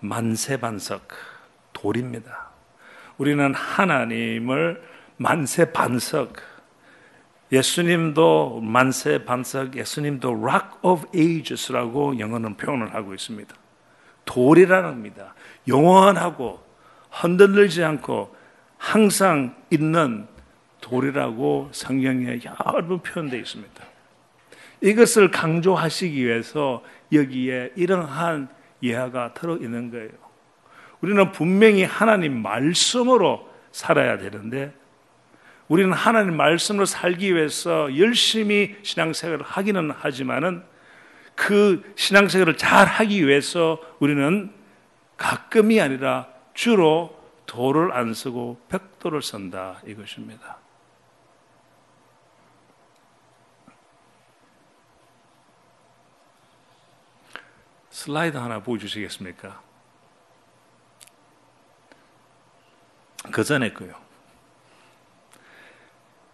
[0.02, 1.08] 만세반석,
[1.74, 2.52] 돌입니다.
[3.18, 4.84] 우리는 하나님을
[5.18, 6.36] 만세반석,
[7.52, 13.56] 예수님도 만세반석, 예수님도 Rock of Ages라고 영어는 표현을 하고 있습니다.
[14.26, 15.34] 돌이라는 겁니다.
[15.68, 16.67] 영원하고
[17.22, 18.36] 흔들리지 않고
[18.78, 20.28] 항상 있는
[20.82, 23.84] 돌이라고 성경에 여러 번 표현되어 있습니다.
[24.82, 28.48] 이것을 강조하시기 위해서 여기에 이러한
[28.84, 30.10] 예화가 들어 있는 거예요.
[31.02, 34.74] 우리는 분명히 하나님 말씀으로 살아야 되는데
[35.68, 40.64] 우리는 하나님 말씀으로 살기 위해서 열심히 신앙생활을 하기는 하지만은
[41.36, 44.52] 그 신앙생활을 잘 하기 위해서 우리는
[45.18, 46.28] 가끔이 아니라
[46.58, 47.16] 주로
[47.46, 50.58] 돌을 안 쓰고 벽돌을 쓴다 이것입니다.
[57.92, 59.62] 슬라이드 하나 보여주시겠습니까?
[63.32, 63.94] 그 전에 거요.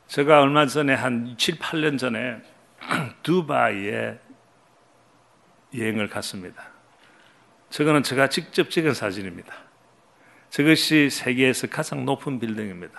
[0.07, 2.41] 제가 얼마 전에 한 7, 8년 전에
[3.23, 4.21] 두바이에
[5.75, 6.69] 여행을 갔습니다.
[7.71, 9.72] 저거는 제가 직접 찍은 사진입니다.
[10.53, 12.93] 저것이 세계에서 가장 높은 빌딩입니다.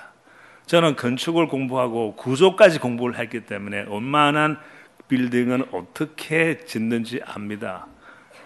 [0.67, 4.59] 저는 건축을 공부하고 구조까지 공부를 했기 때문에 원만한
[5.07, 7.87] 빌딩은 어떻게 짓는지 압니다.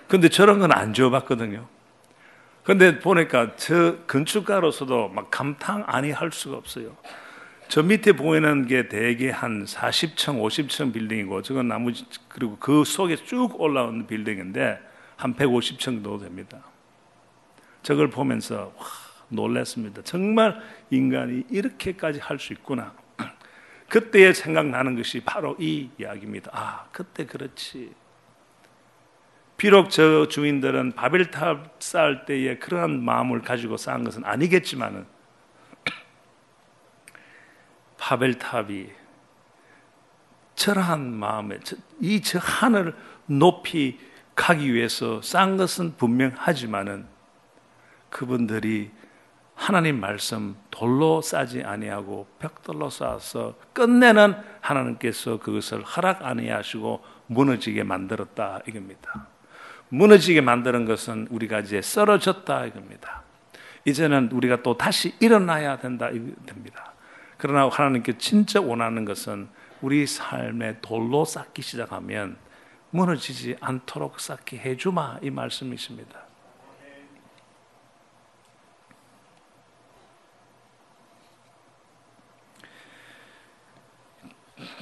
[0.09, 1.66] 근데 저런 건 안 지어봤거든요.
[2.62, 6.94] 근데 보니까 저 건축가로서도 막 감탄 아니 할 수가 없어요.
[7.68, 13.59] 저 밑에 보이는 게 대개 한 40층, 50층 빌딩이고 저건 나머지 그리고 그 속에 쭉
[13.59, 14.79] 올라오는 빌딩인데
[15.16, 16.59] 한 150층 정도 됩니다.
[17.83, 18.85] 저걸 보면서 와,
[19.29, 20.03] 놀랐습니다.
[20.03, 20.61] 정말
[20.91, 22.95] 인간이 이렇게까지 할 수 있구나.
[23.88, 26.51] 그때에 생각나는 것이 바로 이 이야기입니다.
[26.55, 27.95] 아, 그때 그렇지.
[29.57, 35.05] 비록 저 주인들은 바벨탑 쌓을 때에 그러한 마음을 가지고 쌓은 것은 아니겠지만은
[37.99, 38.91] 바벨탑이
[40.55, 41.59] 저러한 마음에
[42.01, 42.95] 이 저 하늘
[43.27, 43.99] 높이
[44.35, 47.07] 가기 위해서 쌓은 것은 분명하지만은
[48.11, 48.90] 그분들이
[49.55, 59.27] 하나님 말씀 돌로 쌓지 아니하고 벽돌로 쌓아서 끝내는 하나님께서 그것을 허락 아니하시고 무너지게 만들었다 이겁니다.
[59.88, 63.23] 무너지게 만드는 것은 우리가 이제 썰어졌다 이겁니다.
[63.85, 66.92] 이제는 우리가 또 다시 일어나야 된다 이겁니다.
[67.37, 69.49] 그러나 하나님께 진짜 원하는 것은
[69.81, 72.37] 우리 삶의 돌로 쌓기 시작하면
[72.90, 76.28] 무너지지 않도록 쌓게 해주마 이 말씀이십니다.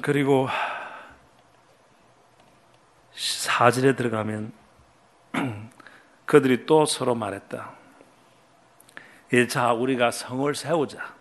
[0.02, 0.48] 그리고
[3.12, 4.52] 사절에 들어가면
[6.26, 7.72] 그들이 또 서로 말했다.
[9.32, 11.14] 예, 자, 우리가 성을 세우자.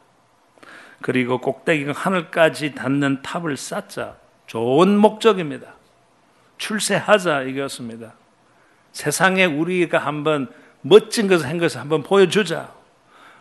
[1.02, 4.18] 그리고 꼭대기가 하늘까지 닿는 탑을 쌓자.
[4.48, 5.74] 좋은 목적입니다.
[6.58, 8.14] 출세하자 이겼습니다.
[8.92, 12.74] 세상에 우리가 한번 멋진 것을 한 것을 한번 보여주자.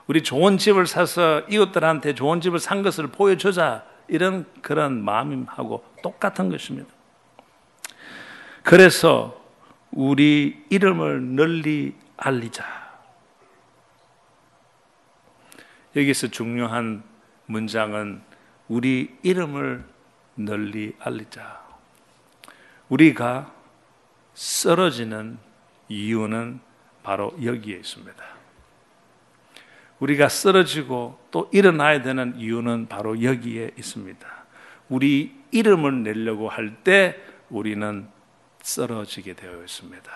[0.06, 3.84] 우리 좋은 집을 사서 이웃들한테 좋은 집을 산 것을 보여주자.
[4.08, 6.88] 이런 그런 마음하고 똑같은 것입니다.
[8.62, 9.42] 그래서
[9.90, 12.84] 우리 이름을 널리 알리자.
[15.96, 17.04] 여기서 중요한
[17.46, 18.22] 문장은
[18.68, 19.84] 우리 이름을
[20.34, 21.62] 널리 알리자.
[22.88, 23.52] 우리가
[24.34, 25.38] 쓰러지는
[25.88, 26.60] 이유는
[27.02, 28.33] 바로 여기에 있습니다.
[30.00, 34.26] 우리가 쓰러지고 또 일어나야 되는 이유는 바로 여기에 있습니다.
[34.88, 37.16] 우리 이름을 내려고 할 때
[37.50, 38.08] 우리는
[38.62, 40.10] 쓰러지게 되어 있습니다.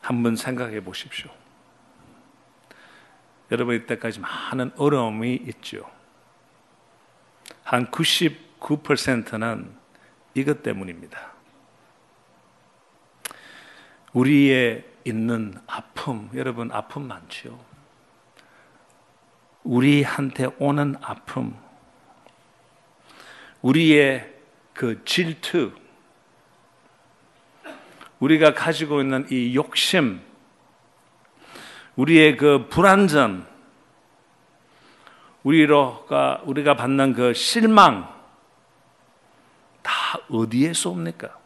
[0.00, 1.30] 한번 생각해 보십시오.
[3.50, 5.90] 여러분 이때까지 많은 어려움이 있죠.
[7.62, 7.90] 한
[8.64, 9.70] 99%는
[10.34, 11.32] 이것 때문입니다.
[14.12, 17.62] 우리의 있는 아픔, 여러분 아픔 많죠.
[19.64, 21.56] 우리한테 오는 아픔,
[23.62, 24.32] 우리의
[24.72, 25.72] 그 질투,
[28.18, 30.20] 우리가 가지고 있는 이 욕심,
[31.96, 33.46] 우리의 그 불안전,
[35.42, 38.14] 우리가 우리가 받는 그 실망
[40.14, 41.36] 다 어디에서 옵니까?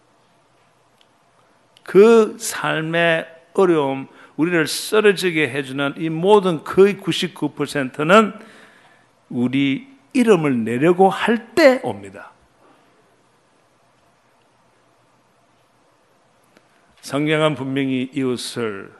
[1.85, 8.35] 그 삶의 어려움, 우리를 쓰러지게 해주는 이 모든 거의 99%는
[9.31, 12.33] 우리 이름을 내려고 할 때 옵니다.
[17.01, 18.93] 성경은 분명히 이웃을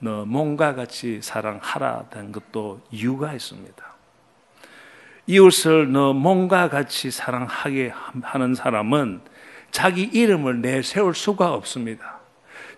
[0.00, 3.91] 너 몸과 같이 사랑하라 된 것도 이유가 있습니다.
[5.26, 9.20] 이웃을 너 몸과 같이 사랑하게 하는 사람은
[9.70, 12.20] 자기 이름을 내세울 수가 없습니다.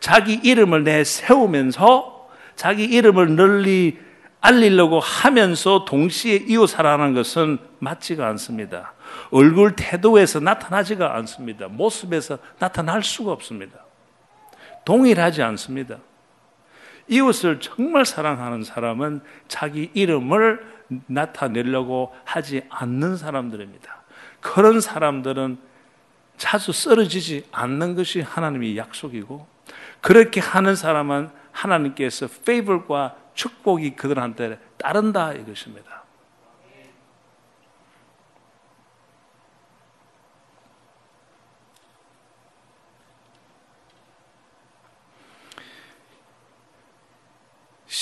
[0.00, 3.98] 자기 이름을 내세우면서 자기 이름을 널리
[4.40, 8.92] 알리려고 하면서 동시에 이웃사라는 것은 맞지가 않습니다.
[9.30, 11.68] 얼굴 태도에서 나타나지가 않습니다.
[11.68, 13.78] 모습에서 나타날 수가 없습니다.
[14.85, 15.96] 동일하지 않습니다.
[17.09, 20.73] 이웃을 정말 사랑하는 사람은 자기 이름을
[21.07, 24.03] 나타내려고 하지 않는 사람들입니다.
[24.40, 25.59] 그런 사람들은
[26.37, 29.47] 자주 쓰러지지 않는 것이 하나님의 약속이고
[30.01, 36.05] 그렇게 하는 사람은 하나님께서 페이블과 축복이 그들한테 따른다 이것입니다.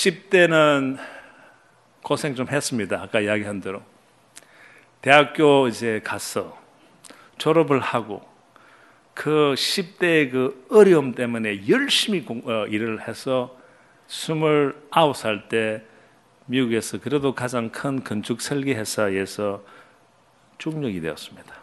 [0.03, 0.97] 10대는
[2.03, 3.01] 고생 좀 했습니다.
[3.01, 3.81] 아까 이야기한 대로.
[5.01, 6.61] 대학교 이제 갔어.
[7.37, 8.21] 졸업을 하고
[9.13, 13.57] 그 10대의 그 어려움 때문에 열심히 공, 어, 일을 해서
[14.07, 15.83] 29살 때
[16.45, 19.63] 미국에서 그래도 가장 큰 건축 설계 회사에서
[20.57, 21.55] 중력이 되었습니다.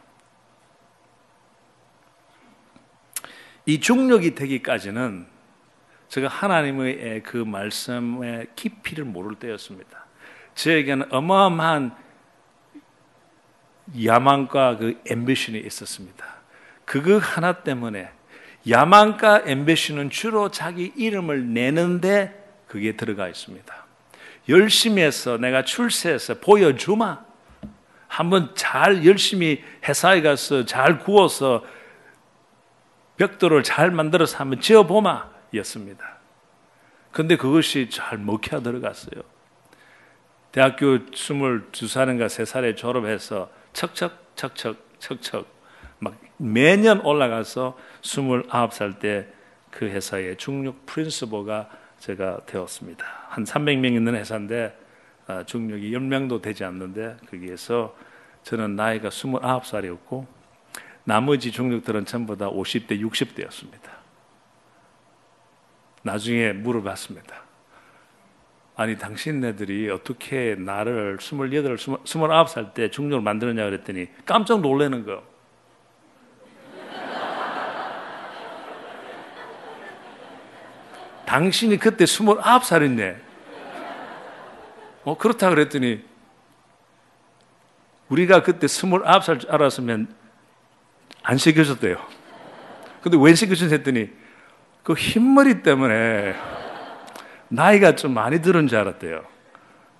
[3.66, 5.26] 이 중력이 되기까지는
[6.08, 10.09] 제가 하나님의 그 말씀의 깊이를 모를 때였습니다.
[10.62, 11.96] 저에게는 어마어마한
[14.04, 16.24] 야망과 그 ambition이 있었습니다.
[16.84, 18.10] 그거 하나 때문에
[18.68, 23.74] 야망과 ambition은 주로 자기 이름을 내는데 그게 들어가 있습니다.
[24.48, 27.24] 열심히 해서 내가 출세해서 보여주마.
[28.06, 31.64] 한번 잘 열심히 회사에 가서 잘 구워서
[33.16, 35.30] 벽돌을 잘 만들어서 한번 지어보마.
[35.54, 36.18] 였습니다.
[37.12, 39.22] 근데 그것이 잘 먹혀 들어갔어요.
[40.52, 45.46] 대학교 22살인가 3살에 졸업해서 척척, 척척, 척척
[45.98, 53.06] 막 매년 올라가서 29살 때 그 회사의 중력 프린스보가 제가 되었습니다.
[53.28, 54.76] 한 300명 있는 회사인데
[55.26, 57.96] 아, 중력이 10명도 되지 않는데 거기에서
[58.42, 60.26] 저는 나이가 29살이었고
[61.04, 63.90] 나머지 중력들은 전부 다 50대, 60대였습니다.
[66.02, 67.49] 나중에 물어봤습니다.
[68.80, 75.22] 아니, 당신네들이 어떻게 나를 28, 29살 때 중력을 만들었냐 그랬더니 깜짝 놀라는 거.
[81.26, 83.18] 당신이 그때 29살인데,
[85.04, 86.02] 어, 그렇다 그랬더니,
[88.08, 90.08] 우리가 그때 스물아홉 살 알았으면
[91.22, 91.98] 안 시켜줬대요.
[93.02, 94.08] 근데 왜 시켜준 했더니
[94.82, 96.59] 그 흰머리 때문에
[97.52, 99.24] 나이가 좀 많이 들은 줄 알았대요.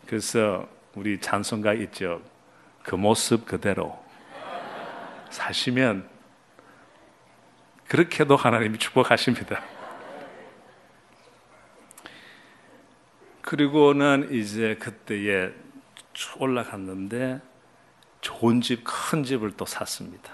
[0.06, 2.22] 그래서 우리 찬송가 있죠.
[2.84, 3.98] 그 모습 그대로
[5.30, 6.08] 사시면
[7.88, 9.60] 그렇게도 하나님이 축복하십니다.
[13.42, 15.50] 그리고는 이제 그때에
[16.38, 17.40] 올라갔는데
[18.20, 20.30] 좋은 집, 큰 집을 또 샀습니다.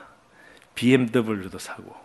[0.74, 1.96] BMW도 사고.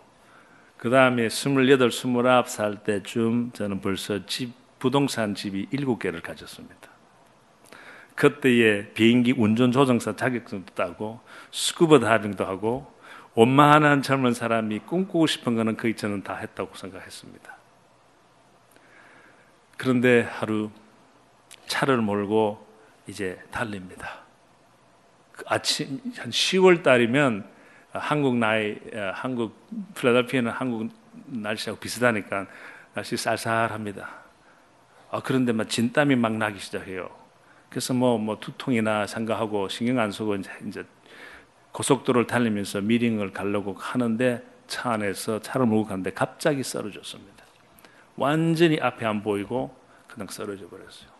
[0.78, 6.88] 그 다음에 28, 29살 때쯤 저는 벌써 집, 부동산 집이 7개를 가졌습니다.
[8.16, 11.20] 그때에 비행기 운전조정사 자격증도 따고,
[11.52, 12.92] 스쿠버 다이빙도 하고,
[13.34, 17.56] 원만한 젊은 사람이 꿈꾸고 싶은 거는 거의 저는 다 했다고 생각했습니다.
[19.76, 20.72] 그런데 하루
[21.68, 22.66] 차를 몰고
[23.06, 24.22] 이제 달립니다.
[25.30, 27.48] 그 아침 한 10월 달이면
[27.92, 28.76] 한국 나이
[29.14, 29.56] 한국
[29.94, 30.90] 필라델피아는 한국
[31.26, 32.48] 날씨하고 비슷하니까
[32.94, 34.21] 날씨 쌀쌀합니다.
[35.12, 37.10] 아 그런데 막 진땀이 막 나기 시작해요.
[37.68, 40.84] 그래서 뭐뭐 뭐 두통이나 생각하고 신경 안 쓰고 이제, 이제
[41.72, 47.44] 고속도로를 달리면서 미링을 가려고 하는데 차 안에서 차를 몰고 가는데 갑자기 쓰러졌습니다.
[48.16, 49.76] 완전히 앞에 안 보이고
[50.08, 51.10] 그냥 쓰러져 버렸어요.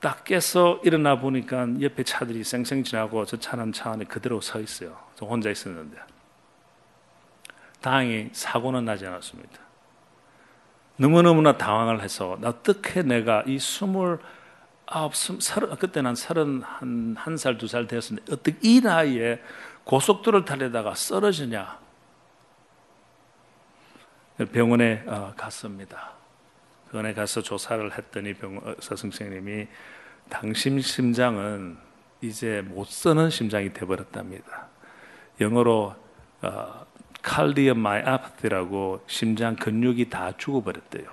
[0.00, 4.96] 딱 깨서 일어나 보니까 옆에 차들이 쌩쌩 지나고 저 차는 차 안에 그대로 서 있어요.
[5.16, 5.98] 저 혼자 있었는데.
[7.82, 9.65] 다행히 사고는 나지 않았습니다.
[10.96, 14.18] 너무너무나 당황을 해서 어떻게 내가 이 스물
[14.86, 19.42] 아홉, 서른, 그때 난 서른 한, 한 살, 두 살 되었는데 어떻게 이 나이에
[19.84, 21.78] 고속도로를 달리다가 쓰러지냐.
[24.52, 26.12] 병원에 어, 갔습니다.
[26.90, 29.66] 병원에 가서 조사를 했더니 병원 의사 선생님이
[30.28, 31.78] 당신 심장은
[32.20, 34.66] 이제 못 쓰는 심장이 되버렸답니다.
[35.40, 35.94] 영어로
[36.42, 36.86] 어,
[37.26, 41.04] cardiomyopathy라고 심장 근육이 다 죽어버렸대요.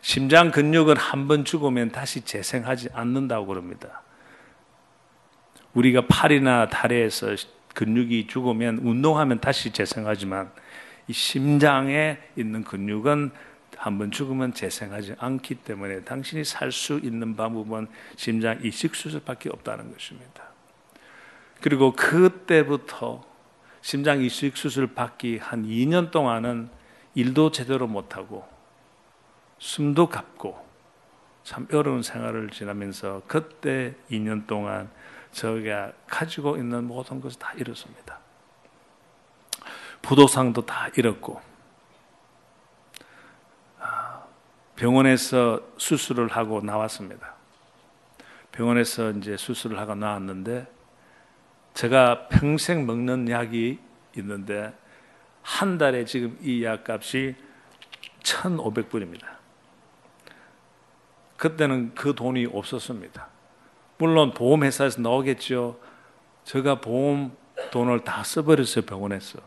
[0.00, 4.02] 심장 근육은 한 번 죽으면 다시 재생하지 않는다고 그럽니다.
[5.74, 7.28] 우리가 팔이나 다리에서
[7.74, 10.50] 근육이 죽으면 운동하면 다시 재생하지만
[11.08, 13.30] 이 심장에 있는 근육은
[13.78, 19.92] 한 번 죽으면 재생하지 않기 때문에 당신이 살 수 있는 방법은 심장 이식 수술밖에 없다는
[19.92, 20.44] 것입니다.
[21.60, 23.24] 그리고 그때부터
[23.82, 26.70] 심장 이식 수술 받기 한 2년 동안은
[27.14, 28.48] 일도 제대로 못하고
[29.58, 30.64] 숨도 kap고
[31.42, 34.88] 참 어려운 생활을 지나면서 그때 2년 동안
[35.32, 38.18] 저가 가지고 있는 모든 것을 다 잃었습니다.
[40.00, 41.40] 부도상도 다 잃었고
[44.76, 47.34] 병원에서 수술을 하고 나왔습니다.
[48.52, 50.66] 병원에서 이제 수술을 하고 나왔는데
[51.74, 53.78] 제가 평생 먹는 약이
[54.16, 54.72] 있는데
[55.42, 57.34] 한 달에 지금 이 약값이
[58.22, 59.24] 1,500불입니다.
[61.36, 63.28] 그때는 그 돈이 없었습니다.
[63.98, 65.78] 물론 보험회사에서 나오겠죠.
[66.44, 67.36] 제가 보험
[67.70, 69.38] 돈을 다 써버렸어요, 병원에서.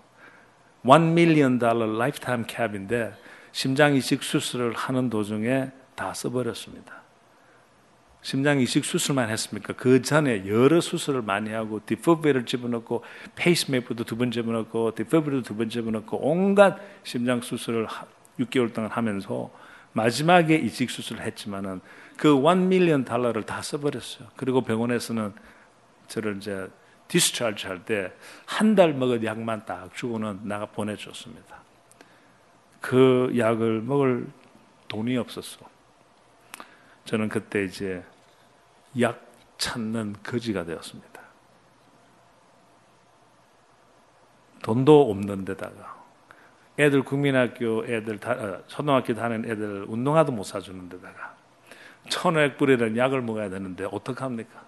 [0.83, 3.13] 1 million dollar lifetime cap인데
[3.51, 7.04] 심장 이식 수술을 하는 도중에 다 써버렸습니다.
[8.25, 9.73] 심장 이식 수술만 했습니까?
[9.73, 13.03] 그 전에 여러 수술을 많이 하고 디퍼베를 집어넣고
[13.35, 17.85] 페이스메이커도 두 번 집어넣고 디퍼베도 두 번 집어넣고 온갖 심장 수술을
[18.39, 19.51] 6개월 동안 하면서
[19.93, 21.81] 마지막에 이식 수술을 했지만은
[22.17, 24.27] 그1 밀리언 달러를 다 써버렸어요.
[24.35, 25.31] 그리고 병원에서는
[26.07, 26.67] 저를 이제
[27.07, 28.11] 디스차지 할 때
[28.47, 31.57] 한 달 먹은 약만 딱 주고는 나가 보내줬습니다.
[32.81, 34.25] 그 약을 먹을
[34.87, 35.59] 돈이 없었어.
[37.05, 38.03] 저는 그때 이제
[38.99, 39.25] 약
[39.57, 41.21] 찾는 거지가 되었습니다.
[44.63, 46.03] 돈도 없는 데다가
[46.77, 51.35] 애들 국민학교 애들 다, 어, 초등학교 다니는 애들 운동화도 못 사주는 데다가
[52.09, 54.65] 천오백 불이라는 약을 먹어야 되는데 어떡합니까?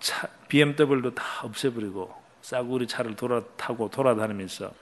[0.00, 4.72] 차, BMW도 다 없애버리고 싸구리 차를 돌아 타고 돌아다니면서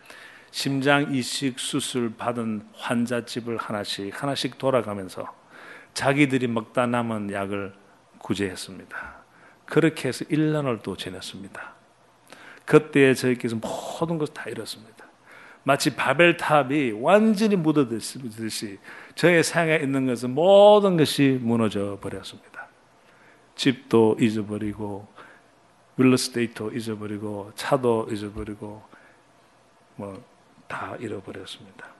[0.51, 5.35] 심장 이식 수술 받은 환자 집을 하나씩 하나씩 돌아가면서
[5.95, 7.75] 자기들이 먹다 남은 약을
[8.19, 9.15] 구제했습니다.
[9.67, 11.75] 그렇게 해서 1년을 또 지냈습니다.
[12.65, 15.05] 그때 저희께서 모든 것을 다 잃었습니다.
[15.63, 18.79] 마치 바벨탑이 완전히 묻어듯이
[19.15, 22.69] 저의 생에 있는 것은 모든 것이 무너져 버렸습니다.
[23.57, 25.07] 집도 잊어버리고
[25.97, 28.83] 윌러스테이트도 잊어버리고 차도 잊어버리고
[29.97, 30.39] 뭐
[30.69, 31.98] 다 잃어버렸습니다.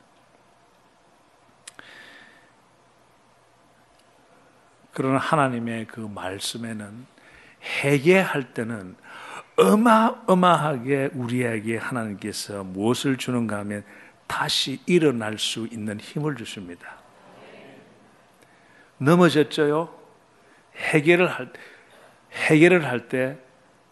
[4.99, 7.07] 그러나 하나님의 그 말씀에는
[7.85, 8.97] 회개할 때는
[9.57, 13.85] 어마어마하게 우리에게 하나님께서 무엇을 주는가 하면
[14.27, 16.97] 다시 일어날 수 있는 힘을 주십니다.
[18.99, 19.89] 넘어졌죠요?
[20.77, 21.53] 해결을 할,
[22.33, 23.39] 해결을 할 때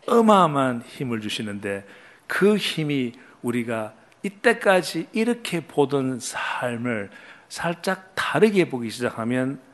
[0.08, 1.86] 어마어마한 힘을 주시는데
[2.26, 3.94] 그 힘이 우리가
[4.24, 7.10] 이때까지 이렇게 보던 삶을
[7.48, 9.64] 살짝 다르게 보기 시작하면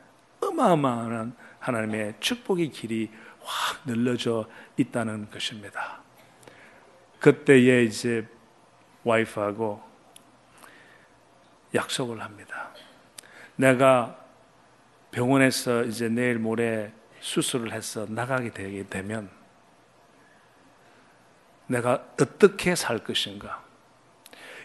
[0.49, 3.09] 어마어마한 하나님의 축복의 길이
[3.41, 6.01] 확 늘려져 있다는 것입니다.
[7.19, 8.27] 그때에 이제
[9.03, 9.81] 와이프하고
[11.73, 12.69] 약속을 합니다.
[13.55, 14.17] 내가
[15.11, 19.29] 병원에서 이제 내일 모레 수술을 해서 나가게 되게 되면
[21.67, 23.63] 내가 어떻게 살 것인가?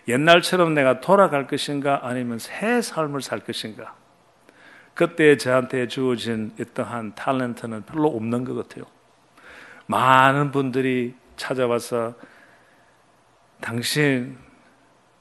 [0.09, 2.01] 옛날처럼 내가 돌아갈 것인가?
[2.03, 3.95] 아니면 새 삶을 살 것인가?
[4.99, 8.85] 그때 저한테 주어진 이떠한 탤런트는 별로 없는 것 같아요.
[9.87, 12.17] 많은 분들이 찾아와서
[13.61, 14.37] 당신,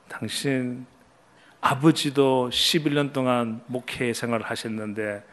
[0.09, 0.87] 당신
[1.61, 5.23] 아버지도 11년 동안 목회 생활을 하셨는데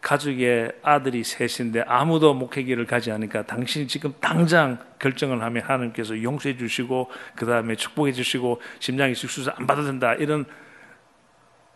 [0.00, 7.08] 가족의 아들이 셋인데 아무도 목회기를 가지 않으니까 당신이 지금 당장 결정을 하면 하나님께서 용서해 주시고
[7.36, 10.44] 그 다음에 축복해 주시고 심장이 수술 안 받아도 된다 이런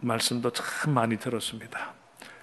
[0.01, 1.95] 말씀도 참 많이 들었습니다.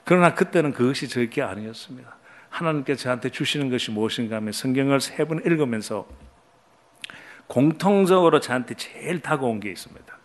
[0.06, 2.16] 그러나 그때는 그것이 저의 게 아니었습니다.
[2.50, 6.08] 하나님께 저한테 주시는 것이 무엇인가 하면 성경을 세 번 읽으면서
[7.48, 10.18] 공통적으로 저한테 제일 다가온 게 있습니다.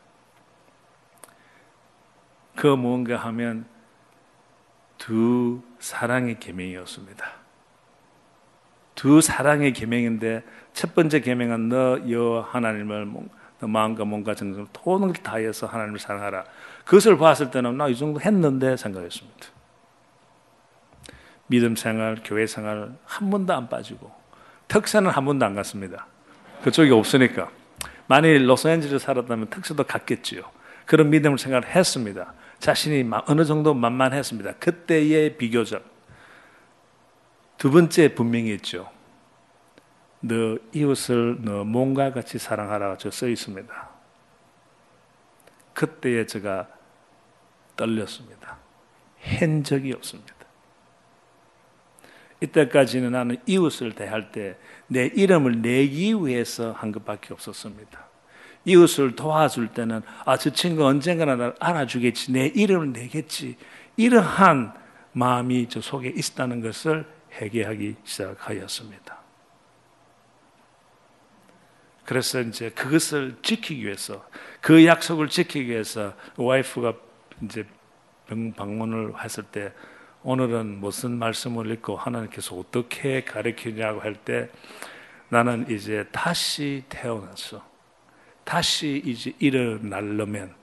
[2.57, 3.67] 그 무언가 하면
[4.99, 7.25] 두 사랑의 계명이었습니다.
[8.95, 13.09] 두 사랑의 계명인데 첫 번째 계명은 너 여 하나님을
[13.61, 16.45] 너 마음과 몸과 정성을 돈을 다해서 하나님을 사랑하라.
[16.85, 19.58] 그것을 봤을 때는 나 이 정도 했는데 생각했습니다.
[21.49, 24.13] 믿음 생활, 교회 생활 한 번도 안 빠지고
[24.69, 26.07] 특사는 한 번도 안 갔습니다.
[26.63, 27.51] 그쪽이 없으니까.
[28.07, 30.43] 만일 로스앤젤레스 살았다면 특사도 갔겠지요.
[30.87, 32.33] 그런 믿음을 생각했습니다.
[32.59, 34.55] 자신이 어느 정도 만만했습니다.
[34.55, 35.85] 그때의 비교적.
[37.59, 38.91] 두 번째 분명히 했죠.
[40.21, 43.89] 너 이웃을 너 몸과 같이 사랑하라 써 있습니다.
[45.75, 46.69] 그때에 제가
[47.77, 48.59] 떨렸습니다.
[49.21, 50.38] 한 적이 없습니다.
[52.41, 54.57] 이때까지는 나는 이웃을 대할 때
[54.89, 58.09] 내 이름을 내기 위해서 한 것밖에 없었습니다.
[58.65, 62.33] 이웃을 도와줄 때는 아, 저 친구 언젠가나 날 알아주겠지.
[62.33, 63.57] 내 이름을 내겠지.
[63.97, 64.75] 이러한
[65.13, 69.19] 마음이 저 속에 있다는 것을 회개하기 시작하였습니다.
[72.05, 74.27] 그래서 이제 그것을 지키기 위해서
[74.63, 76.95] 그 약속을 지키기 위해서 와이프가
[77.43, 77.67] 이제
[78.57, 79.73] 방문을 했을 때
[80.23, 84.49] 오늘은 무슨 말씀을 읽고 하나님께서 어떻게 가르치냐고 할 때
[85.29, 87.63] 나는 이제 다시 태어나서
[88.45, 90.55] 다시 이제 일어나려면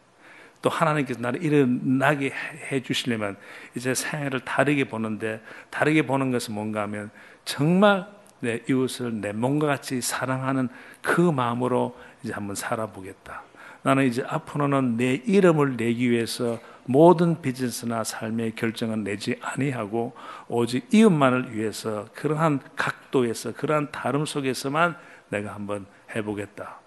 [0.62, 2.32] 또 하나님께서 나를 일어나게
[2.72, 3.38] 해 주시려면
[3.76, 7.12] 이제 생애를 다르게 보는데 다르게 보는 것은 뭔가 하면
[7.46, 8.08] 정말
[8.40, 10.70] 내 이웃을 내 몸과 같이 사랑하는
[11.02, 13.44] 그 마음으로 이제 한번 살아보겠다.
[13.84, 20.14] 나는 이제 앞으로는 내 이름을 내기 위해서 모든 비즈니스나 삶의 결정은 내지 아니하고
[20.48, 24.96] 오직 이웃만을 위해서 그러한 각도에서 그러한 다름 속에서만
[25.30, 26.80] 내가 한번 해보겠다.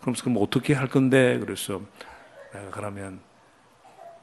[0.00, 1.38] 그럼 그럼 어떻게 할 건데?
[1.38, 1.80] 그래서
[2.52, 3.20] 내가 그러면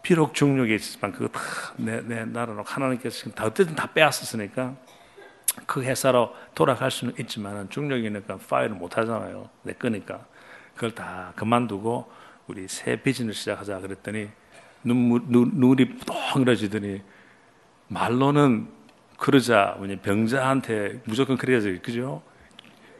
[0.01, 1.41] 비록 중력에 있지만 그거 다
[1.77, 4.75] 내 내 나라로 하나님께서 지금 다 어쨌든 다 빼앗았으니까
[5.65, 9.49] 그 회사로 돌아갈 수는 있지만 중력이니까 파일을 못 하잖아요.
[9.63, 10.25] 내 거니까.
[10.75, 12.11] 그걸 다 그만두고
[12.47, 14.29] 우리 새 비즈니스 시작하자 그랬더니
[14.83, 17.01] 눈물, 눈, 눈이 뻥그러지더니
[17.87, 18.67] 말로는
[19.17, 22.21] 그러자 병자한테 무조건 그래야지 그죠?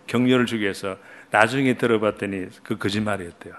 [0.07, 0.97] 격려를 주기 위해서
[1.31, 3.53] 나중에 들어봤더니 그 거짓말이었대요.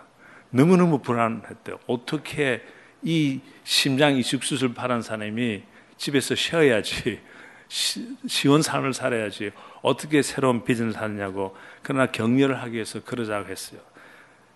[0.50, 1.78] 너무너무 불안했대요.
[1.86, 2.62] 어떻게
[3.02, 5.62] 이 심장 이식 수술 받은 사람이
[5.96, 7.20] 집에서 쉬어야지
[7.68, 9.50] 시, 쉬운 삶을 살아야지
[9.82, 13.80] 어떻게 새로운 비전을 하느냐고 그러나 격려를 하기 위해서 그러자고 했어요.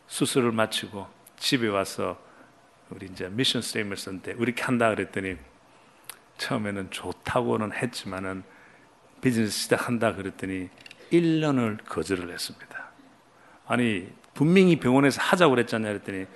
[0.06, 1.06] 수술을 마치고
[1.36, 2.18] 집에 와서
[2.91, 5.36] 우리 이제 mission statement 썼는데 우리 한다 그랬더니
[6.39, 8.45] 처음에는 좋다고는 했지만은
[9.20, 10.68] 비즈니스 시작한다 그랬더니
[11.12, 12.89] 1년을 거절을 했습니다.
[13.66, 16.26] 아니 분명히 병원에서 하자고 그랬잖아요 그랬더니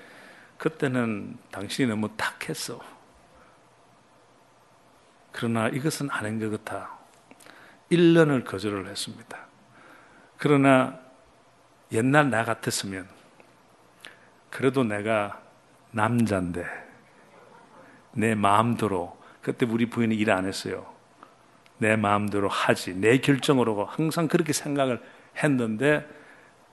[0.58, 2.80] 그때는 당신이 너무 탁했어.
[5.32, 6.98] 그러나 이것은 아닌 것 같아.
[7.90, 9.46] 1년을 거절을 했습니다.
[10.36, 10.98] 그러나
[11.92, 13.08] 옛날 나 같았으면
[14.50, 15.41] 그래도 내가
[15.92, 16.64] 남잔데
[18.14, 20.86] 내 마음대로 그때 우리 부인이 일 안 했어요.
[21.78, 25.02] 내 마음대로 하지, 내 결정으로 항상 그렇게 생각을
[25.42, 26.06] 했는데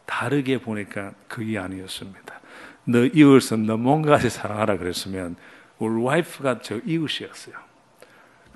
[0.05, 2.39] 다르게 보니까 그게 아니었습니다.
[2.85, 5.35] 너 이웃은 너 뭔가지 사랑하라 그랬으면
[5.79, 7.55] 우리 와이프가 저 이웃이었어요.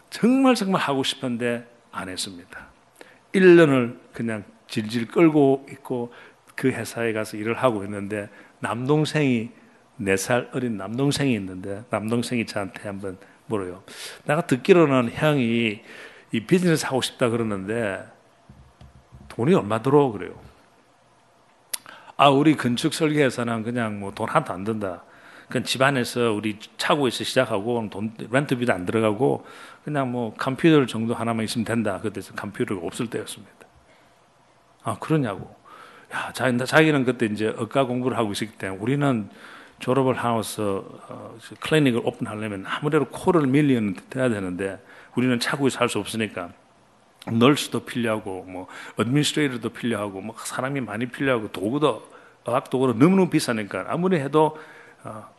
[0.10, 2.68] 정말 정말 하고 싶은데 안 했습니다.
[3.34, 6.14] 1년을 그냥 질질 끌고 있고
[6.56, 9.52] 그 회사에 가서 일을 하고 있는데 남동생이
[10.00, 13.84] 4살 어린 남동생이 있는데 남동생이 저한테 한번 물어요.
[14.26, 15.82] 내가 듣기로는 형이
[16.32, 18.04] 이 비즈니스 하고 싶다 그러는데
[19.30, 20.34] 돈이 얼마 들어 그래요.
[22.18, 25.04] 아 우리 건축 설계회사는 그냥 뭐 돈 하나도 안 든다.
[25.50, 29.46] 그 집안에서 우리 차고에서 시작하고 돈 렌트비도 안 들어가고
[29.84, 32.00] 그냥 뭐 컴퓨터 정도 하나만 있으면 된다.
[32.02, 33.54] 그때서 컴퓨터가 없을 때였습니다.
[34.84, 35.56] 아 그러냐고.
[36.14, 39.30] 야 자기 자기는 그때 이제 의과 공부를 하고 있었기 때문에 우리는
[39.84, 44.82] 졸업을 하고서 어, 클리닉을 오픈하려면 아무래도 quarter million은 돼야 되는데
[45.14, 46.54] 우리는 차고에 살 수 없으니까
[47.28, 48.68] nurse도 필요하고 뭐
[48.98, 52.02] administrator도 필요하고 뭐 사람이 많이 필요하고 도구도
[52.46, 54.58] 의학 도구도 너무너무 비싸니까 아무리 해도
[55.04, 55.30] 어,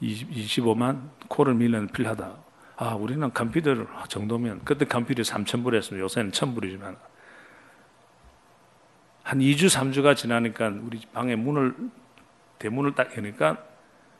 [0.00, 2.36] 25만 quarter million은 필요하다.
[2.76, 3.74] 아 우리는 컴퓨터
[4.08, 6.96] 정도면 그때 컴퓨터 3천 불이었으면 요새는 1천 불이지만
[9.24, 11.74] 한 2주 3주가 지나니까 우리 방에 문을
[12.58, 13.73] 대문을 딱 여니까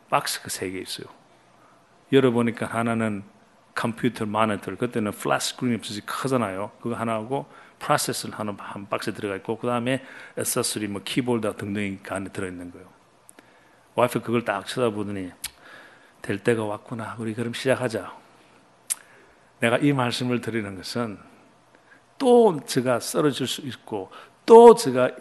[0.09, 1.07] 박스가 세 개 있어요.
[2.11, 3.23] 열어보니까 하나는
[3.73, 6.71] 컴퓨터 모니터, 그때는 flat screen이 없어서 크잖아요.
[6.81, 7.45] 그거 하나하고
[7.79, 10.03] 프로세서를 하나 한 박스에 들어가 있고 그 다음에
[10.37, 12.87] 액세서리, 뭐 키보드 등등이 그 안에 들어있는 거예요.
[13.95, 15.31] 와이프 그걸 딱 쳐다보더니
[16.21, 17.15] 될 때가 왔구나.
[17.19, 18.13] 우리 그럼 시작하자.
[19.59, 21.17] 내가 이 말씀을 드리는 것은
[22.17, 24.11] 또 제가 쓰러질 수 있고
[24.45, 25.11] 또 제가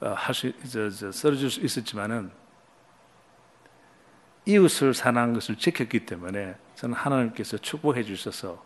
[0.00, 2.30] 어, 할수 쓰러질 수 있었지만은
[4.46, 8.64] 이웃을 사랑한 것을 지켰기 때문에 저는 하나님께서 축복해 주셔서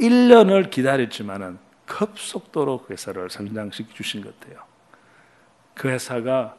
[0.00, 4.62] 1년을 기다렸지만은 급속도로 그 회사를 성장시켜 주신 것 같아요.
[5.74, 6.56] 그 회사가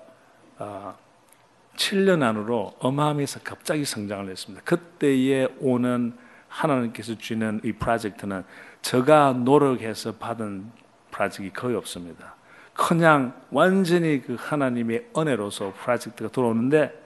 [1.76, 4.64] 7년 아, 안으로 어마어마해서 갑자기 성장을 했습니다.
[4.66, 6.18] 그때에 오는
[6.48, 8.44] 하나님께서 주는 이 프로젝트는
[8.82, 10.72] 제가 노력해서 받은
[11.12, 12.36] 프로젝트가 거의 없습니다.
[12.74, 17.05] 그냥 완전히 그 하나님의 은혜로서 프로젝트가 들어오는데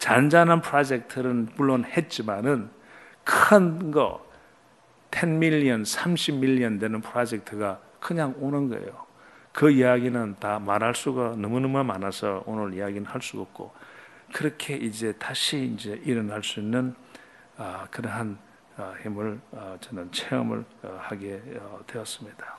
[0.00, 2.70] 잔잔한 프로젝트는 물론 했지만은
[3.22, 4.26] 큰 거,
[5.12, 9.06] 10 밀리언, 30 밀리언 되는 프로젝트가 그냥 오는 거예요.
[9.52, 13.72] 그 이야기는 다 말할 수가 너무너무 많아서 오늘 이야기는 할 수가 없고
[14.32, 16.94] 그렇게 이제 다시 이제 일어날 수 있는
[17.58, 18.38] 아, 그러한
[18.78, 22.58] 아, 힘을 아, 저는 체험을 어, 하게 어, 되었습니다.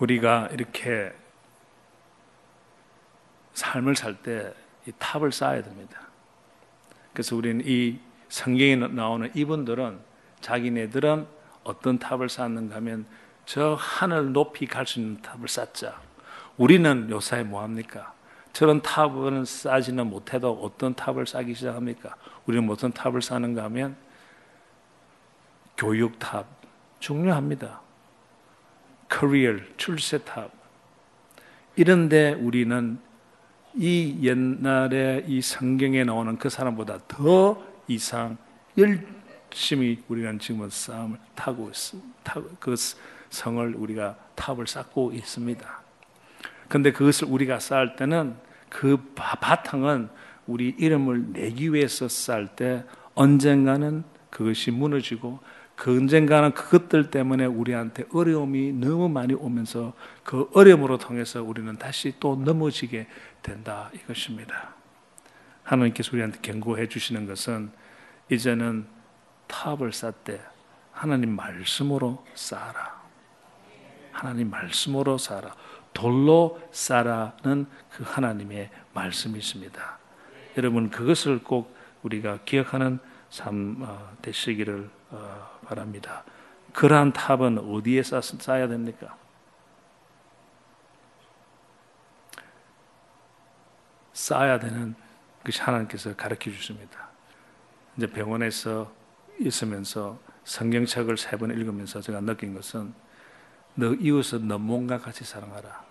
[0.00, 1.12] 우리가 이렇게
[3.56, 4.52] 삶을 살 때
[4.86, 6.00] 이 탑을 쌓아야 됩니다.
[7.12, 7.98] 그래서 우리는 이
[8.28, 9.98] 성경에 나오는 이분들은
[10.40, 11.26] 자기네들은
[11.64, 13.06] 어떤 탑을 쌓는가 하면
[13.44, 16.00] 저 하늘 높이 갈 수 있는 탑을 쌓자.
[16.56, 18.12] 우리는 요새 뭐 합니까?
[18.52, 22.14] 저런 탑은 쌓지는 못해도 어떤 탑을 쌓기 시작합니까?
[22.46, 23.96] 우리는 어떤 탑을 쌓는가 하면
[25.76, 26.46] 교육 탑
[27.00, 27.80] 중요합니다.
[29.08, 30.50] 커리어 출세 탑
[31.76, 32.98] 이런데 우리는
[33.76, 38.38] 이 옛날에 이 성경에 나오는 그 사람보다 더 이상
[38.78, 42.34] 열심히 우리는 지금은 싸움을 타고 있습니다.
[42.58, 42.74] 그
[43.28, 45.80] 성을 우리가 탑을 쌓고 있습니다.
[46.68, 48.34] 근데 그것을 우리가 쌓을 때는
[48.70, 50.08] 그 바탕은
[50.46, 55.40] 우리 이름을 내기 위해서 쌓을 때 언젠가는 그것이 무너지고
[55.76, 59.92] 그 언젠가는 그것들 때문에 우리한테 어려움이 너무 많이 오면서
[60.24, 63.06] 그 어려움으로 통해서 우리는 다시 또 넘어지게
[63.42, 64.74] 된다 이것입니다.
[65.62, 67.70] 하나님께서 우리한테 경고해 주시는 것은
[68.30, 68.86] 이제는
[69.46, 70.40] 탑을 쌓되
[70.92, 72.96] 하나님 말씀으로 쌓아라.
[74.12, 75.54] 하나님 말씀으로 쌓아라.
[75.92, 79.98] 돌로 쌓아라는 그 하나님의 말씀이 있습니다.
[80.56, 82.98] 여러분 그것을 꼭 우리가 기억하는
[83.28, 86.24] 삶 어, 되시기를 어, 바랍니다.
[86.72, 89.16] 그러한 탑은 어디에 쌓아야 됩니까?
[94.12, 94.94] 쌓아야 되는
[95.44, 97.08] 것이 하나님께서 가르쳐 주십니다.
[97.96, 98.92] 이제 병원에서
[99.38, 102.94] 있으면서 성경책을 세 번 읽으면서 제가 느낀 것은
[103.74, 105.84] 너 이웃을 너 몸과 같이 사랑하라.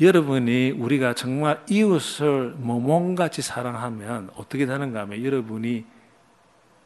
[0.00, 5.84] 여러분이 우리가 정말 이웃을 뭐 몸같이 사랑하면 어떻게 되는가 하면 여러분이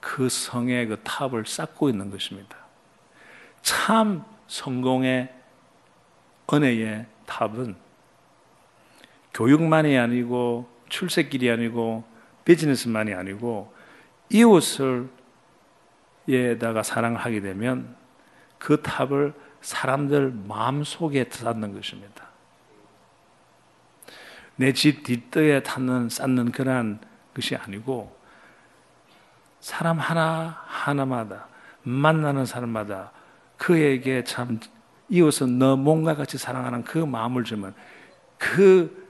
[0.03, 2.59] 그 성의 그 탑을 쌓고 있는 것입니다.
[3.62, 5.32] 참 성공의
[6.53, 7.76] 은혜의 탑은
[9.32, 12.05] 교육만이 아니고 출세길이 아니고
[12.44, 13.72] 비즈니스만이 아니고
[14.28, 15.09] 이웃을
[16.26, 17.96] 탑에다가 사랑을 하게 되면
[18.59, 22.26] 그 탑을 사람들 마음 속에 쌓는 것입니다.
[24.57, 27.00] 내 집 뒷뜰에 탔는 쌓는 그러한
[27.34, 28.14] 것이 아니고
[29.62, 31.46] 사람 하나 하나마다
[31.84, 33.12] 만나는 사람마다
[33.56, 34.58] 그에게 참
[35.08, 37.74] 이웃은 너 몸과 같이 사랑하는 그 마음을 주면
[38.36, 39.06] 그,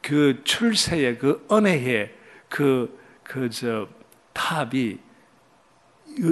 [0.00, 2.14] 그 출세의 그 은혜의
[2.48, 3.88] 그, 그, 저,
[4.32, 4.98] 탑이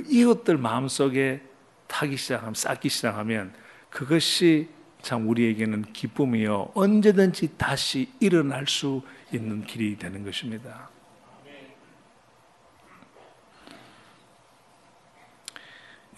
[0.08, 1.42] 이웃들 마음속에
[1.88, 3.52] 타기 시작하면, 쌓기 시작하면
[3.88, 4.68] 그것이
[5.02, 6.70] 참 우리에게는 기쁨이요.
[6.74, 10.90] 언제든지 다시 일어날 수 있는 길이 되는 것입니다.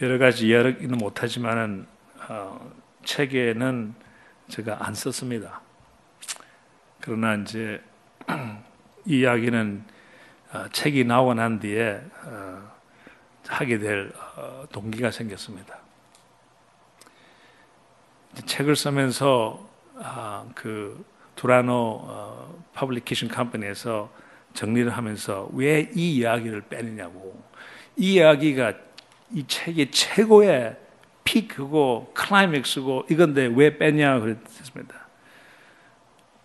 [0.03, 1.86] 여러 가지 이야기는 못하지만은
[2.28, 2.72] 어,
[3.05, 3.94] 책에는
[4.48, 5.61] 제가 안 썼습니다.
[7.00, 7.80] 그러나 이제
[9.07, 9.84] 이 이야기는
[10.55, 12.72] 어, 책이 나오고 난 뒤에 어,
[13.46, 15.78] 하게 될 어, 동기가 생겼습니다.
[18.44, 21.05] 책을 쓰면서 아, 그
[21.37, 24.12] 두란노 어, publication company에서
[24.53, 27.40] 정리를 하면서 왜 이 이야기를 빼느냐고
[27.96, 28.90] 이 이야기가
[29.33, 30.76] 이 책의 최고의
[31.24, 35.07] 피크고 클라이맥스고 이건데 왜 빼냐 그랬습니다.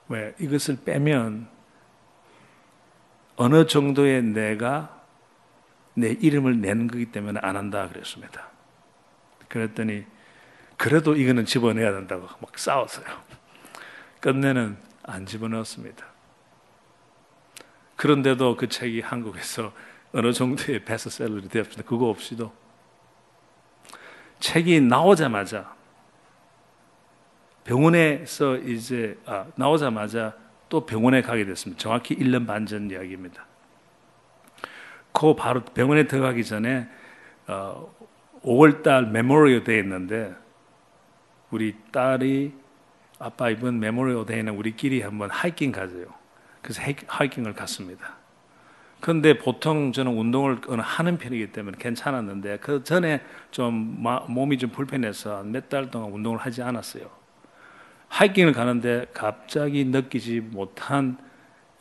[0.10, 1.50] 왜 이것을 빼면
[3.36, 5.04] 어느 정도의 내가
[5.94, 8.50] 내 이름을 낸 거기 때문에 안 한다 그랬습니다.
[9.48, 10.06] 그랬더니
[10.78, 13.06] 그래도 이거는 집어내야 된다고 막 싸웠어요.
[14.20, 16.06] 끝내는 안 집어넣었습니다.
[17.96, 19.74] 그런데도 그 책이 한국에서
[20.14, 21.84] 어느 정도의 베스트셀러이 되었습니다.
[21.84, 22.54] 그거 없이도
[24.40, 25.76] 책이 나오자마자
[27.64, 30.34] 병원에서 이제 아, 나오자마자
[30.70, 31.82] 또 병원에 가게 됐습니다.
[31.82, 33.46] 정확히 1년 반 전 이야기입니다.
[35.12, 36.88] 그 바로 병원에 들어가기 전에
[37.48, 37.94] 어,
[38.44, 40.34] 5월달 Memorial Day 있는데
[41.50, 42.54] 우리 딸이
[43.20, 46.06] 아빠 이번 Memorial Day는 우리끼리 한번 하이킹 가세요.
[46.62, 48.17] 그래서 하이킹을 갔습니다.
[49.00, 53.22] 그런데 보통 저는 운동을 하는 편이기 때문에 괜찮았는데 그 전에
[53.52, 57.10] 좀 몸이 좀 불편해서 몇 달 동안 운동을 하지 않았어요.
[58.10, 61.18] 하이킹을 가는데 갑자기 느끼지 못한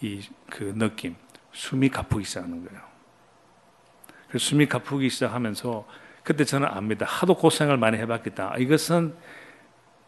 [0.03, 1.17] 이 그 느낌,
[1.53, 2.81] 숨이 가쁘기 시작하는 거예요.
[4.29, 5.87] 그 숨이 가쁘기 시작하면서
[6.23, 7.07] 그때 저는 압니다.
[7.07, 8.57] 하도 고생을 많이 해봤겠다.
[8.59, 9.15] 이것은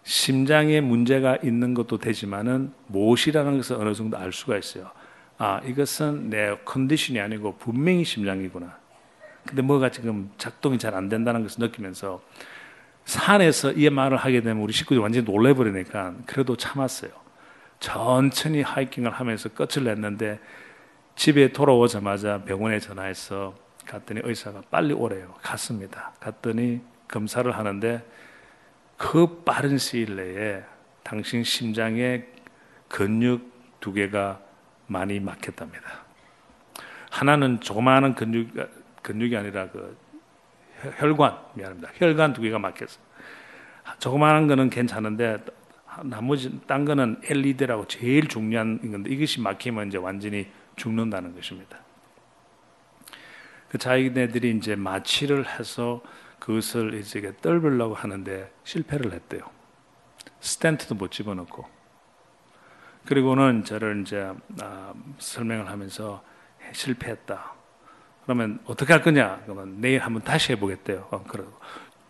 [0.03, 4.91] 심장에 문제가 있는 것도 되지만은 무엇이라는 것을 어느 정도 알 수가 있어요.
[5.39, 8.77] 아, 이것은 내 컨디션이 아니고 분명히 심장이구나.
[9.47, 12.21] 근데 뭐가 지금 작동이 잘 안 된다는 것을 느끼면서
[13.05, 17.11] 산에서 이 말을 하게 되면 우리 식구들이 완전히 놀래버리니까 그래도 참았어요.
[17.81, 20.41] 천천히 하이킹을 하면서 끝을 냈는데
[21.15, 23.55] 집에 돌아오자마자 병원에 전화해서
[23.87, 25.35] 갔더니 의사가 빨리 오래요.
[25.41, 26.13] 갔습니다.
[26.21, 28.05] 갔더니 검사를 하는데
[28.97, 30.63] 그 빠른 시일 내에
[31.03, 32.25] 당신 심장에
[32.89, 34.48] 근육 두 개가
[34.89, 36.05] 많이 막혔답니다.
[37.11, 38.51] 하나는 조그마한 근육,
[39.03, 39.97] 근육이 아니라 그
[40.99, 41.91] 혈관, 미안합니다.
[41.95, 43.03] 혈관 두 개가 막혔어요.
[43.99, 45.39] 조그마한 거는 괜찮은데
[46.05, 51.79] 나머지 딴 거는 LED라고 제일 중요한 건데 이것이 막히면 이제 완전히 죽는다는 것입니다.
[53.69, 56.03] 그 자기네들이 이제 마취를 해서
[56.39, 59.43] 그것을 이제 떨으려고 하는데 실패를 했대요.
[60.41, 61.78] 스탠트도 못 집어넣고
[63.09, 64.31] 그리고는 저를 이제
[64.61, 66.23] 아, 설명을 하면서
[66.75, 67.55] 실패했다.
[68.25, 69.41] 그러면 어떻게 할 거냐?
[69.45, 71.09] 그러면 내일 한번 다시 해보겠대요.
[71.11, 71.59] 어, 그러고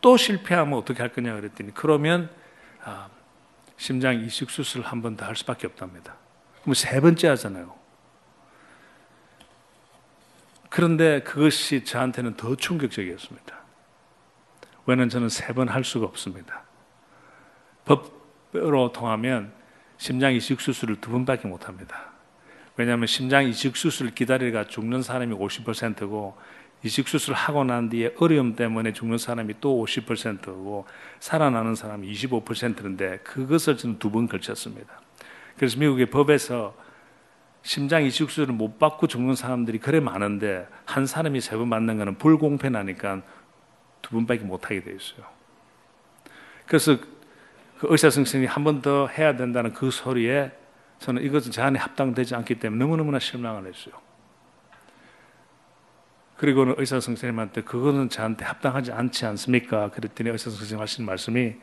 [0.00, 2.28] 또 실패하면 어떻게 할 거냐 그랬더니 그러면
[2.82, 3.08] 아,
[3.76, 6.16] 심장 이식 수술 한 번 더 할 수밖에 없답니다.
[6.62, 7.72] 그럼 세 번째 하잖아요.
[10.68, 13.56] 그런데 그것이 저한테는 더 충격적이었습니다.
[14.84, 16.64] 왜냐하면 저는 세 번 할 수가 없습니다.
[17.84, 19.52] 법으로 통하면
[19.98, 22.12] 심장 이식 수술을 두 번밖에 못 합니다.
[22.76, 26.36] 왜냐하면 심장 이식 수술 기다리가 죽는 사람이 50%고
[26.84, 30.86] 이식 수술 하고 난 뒤에 어려움 때문에 죽는 사람이 또 50%고
[31.18, 35.00] 살아나는 사람이 25%인데 그것을 저는 두 번 걸쳤습니다.
[35.56, 36.76] 그래서 미국의 법에서
[37.62, 42.18] 심장 이식 수술을 못 받고 죽는 사람들이 그래 많은데 한 사람이 세 번 맞는 것은
[42.18, 43.22] 불공평하니까
[44.00, 45.26] 두 번밖에 못 하게 돼 있어요.
[46.66, 46.96] 그래서
[47.78, 50.50] 그 의사 선생님이 한 번 더 해야 된다는 그 소리에
[50.98, 53.94] 저는 이것은 제 안에 합당되지 않기 때문에 너무너무나 실망을 했어요.
[56.36, 59.90] 그리고는 의사 선생님한테 그거는 저한테 합당하지 않지 않습니까?
[59.90, 61.54] 그랬더니 의사 선생님 하신 말씀이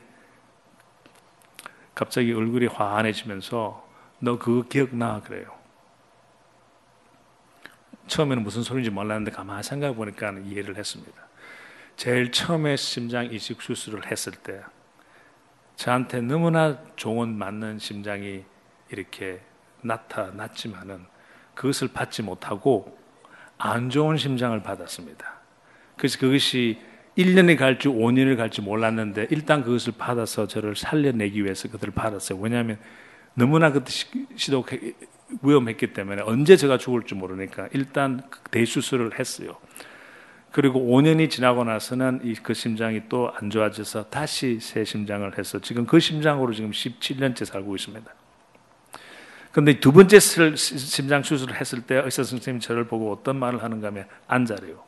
[1.93, 3.87] 갑자기 얼굴이 환해지면서
[4.19, 5.21] 너 그거 기억나?
[5.21, 5.53] 그래요.
[8.07, 11.25] 처음에는 무슨 소리인지 몰랐는데 가만히 생각해 보니까 이해를 했습니다.
[11.95, 14.61] 제일 처음에 심장 이식 수술을 했을 때
[15.75, 18.43] 저한테 너무나 좋은 맞는 심장이
[18.89, 19.41] 이렇게
[19.81, 21.05] 나타났지만은
[21.53, 22.97] 그것을 받지 못하고
[23.57, 25.33] 안 좋은 심장을 받았습니다.
[25.97, 26.79] 그래서 그것이
[27.17, 32.39] 1년이 갈지 5년이 갈지 몰랐는데 일단 그것을 받아서 저를 살려내기 위해서 그들을 받았어요.
[32.39, 32.77] 왜냐하면
[33.33, 33.91] 너무나 그때
[34.35, 34.65] 시도
[35.41, 38.21] 위험했기 때문에 언제 제가 죽을지 모르니까 일단
[38.51, 39.57] 대수술을 했어요.
[40.55, 45.85] 그리고 5년이 지나고 나서는 이 그 심장이 또 안 좋아져서 다시 새 심장을 해서 지금
[45.85, 48.09] 그 심장으로 지금 17년째 살고 있습니다.
[49.51, 54.07] 근데 두 번째 심장 수술을 했을 때 의사 선생님이 저를 보고 어떤 말을 하는가 하면
[54.27, 54.81] 앉아래요.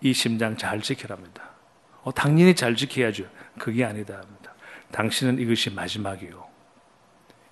[0.00, 1.42] 이 심장 잘 지키랍니다.
[2.04, 3.24] 어, 당연히 잘 지켜야죠.
[3.58, 4.54] 그게 아니다 합니다.
[4.92, 6.46] 당신은 이것이 마지막이요.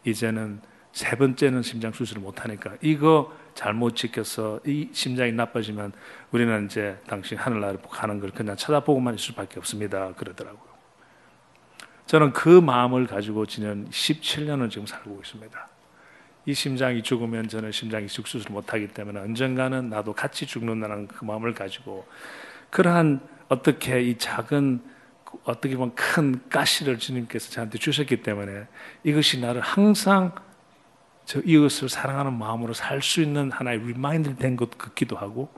[0.05, 0.61] 이제는
[0.93, 5.92] 세 번째는 심장 수술을 못 하니까 이거 잘못 지켜서 이 심장이 나빠지면
[6.30, 10.12] 우리는 이제 당신 하늘나라로 가는 걸 그냥 쳐다보고만 있을 수밖에 없습니다.
[10.12, 10.76] 그러더라고요.
[12.04, 15.68] 저는 그 마음을 가지고 지난 17년을 지금 살고 있습니다.
[16.44, 22.07] 이 심장이 죽으면 저는 심장이 수술을 못하기 때문에 언젠가는 나도 같이 죽는다는 그 마음을 가지고
[22.70, 24.82] 그러한 어떻게 이 작은
[25.44, 28.66] 어떻게 보면 큰 가시를 주님께서 저한테 주셨기 때문에
[29.02, 30.32] 이것이 나를 항상
[31.27, 35.51] 저 이것을 사랑하는 마음으로 살 수 있는 하나의 remind 된것 같기도 하고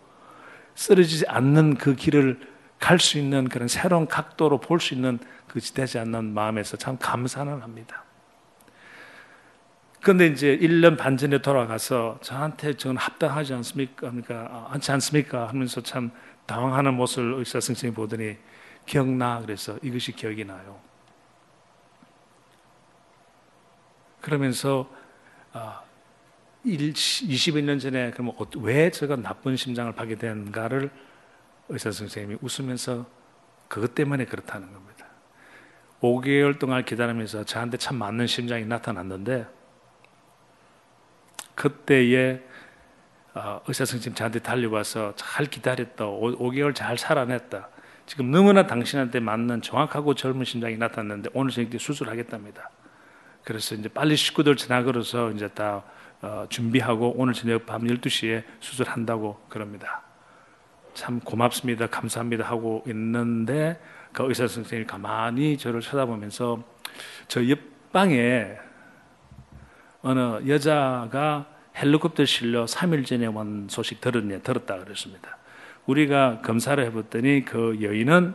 [0.75, 2.41] 쓰러지지 않는 그 길을
[2.81, 7.61] 갈 수 있는 그런 새로운 각도로 볼 수 있는 그것이 되지 않는 마음에서 참 감사는
[7.61, 8.05] 합니다.
[10.01, 14.11] 그런데 이제 1년 반 전에 돌아가서 저한테 저는 합당하지 않습니까?
[14.11, 15.49] 그러니까 않지 않습니까?
[15.49, 16.13] 하면서 참
[16.47, 18.37] 당황하는 모습을 의사 선생님이 보더니
[18.87, 20.79] 기억나 그래서 이것이 기억이 나요.
[24.21, 24.89] 그러면서
[25.53, 25.83] 아,
[26.65, 30.91] 21년 전에 그러면 어, 왜 제가 나쁜 심장을 받게 되는가를
[31.69, 33.07] 의사 선생님이 웃으면서
[33.69, 35.07] 그것 때문에 그렇다는 겁니다.
[36.01, 39.47] 5개월 동안 기다리면서 저한테 참 맞는 심장이 나타났는데
[41.55, 42.43] 그때에
[43.35, 46.07] 어, 의사 선생님 저한테 달려와서 잘 기다렸다.
[46.07, 47.69] 5, 개월잘 살아냈다.
[48.07, 52.71] 지금 너무나 당신한테 맞는 정확하고 젊은 심장이 나타났는데 오늘 저녁 수술하겠답니다.
[53.49, 55.83] 그래서 이제 빨리 식구들 걸어서 이제 다
[56.21, 60.03] 어, 준비하고 오늘 저녁 밤 12시에 수술한다고 그럽니다.
[60.93, 61.87] 참 고맙습니다.
[61.87, 62.45] 감사합니다.
[62.45, 63.81] 하고 있는데
[64.13, 66.63] 그 의사 선생님이 가만히 저를 쳐다보면서
[67.27, 68.59] 저 옆방에
[70.03, 75.39] 어느 여자가 헬리콥터 실려 3일 전에 온 소식 들었냐, 들었다 그랬습니다.
[75.87, 78.35] 우리가 검사를 해봤더니 그 여인은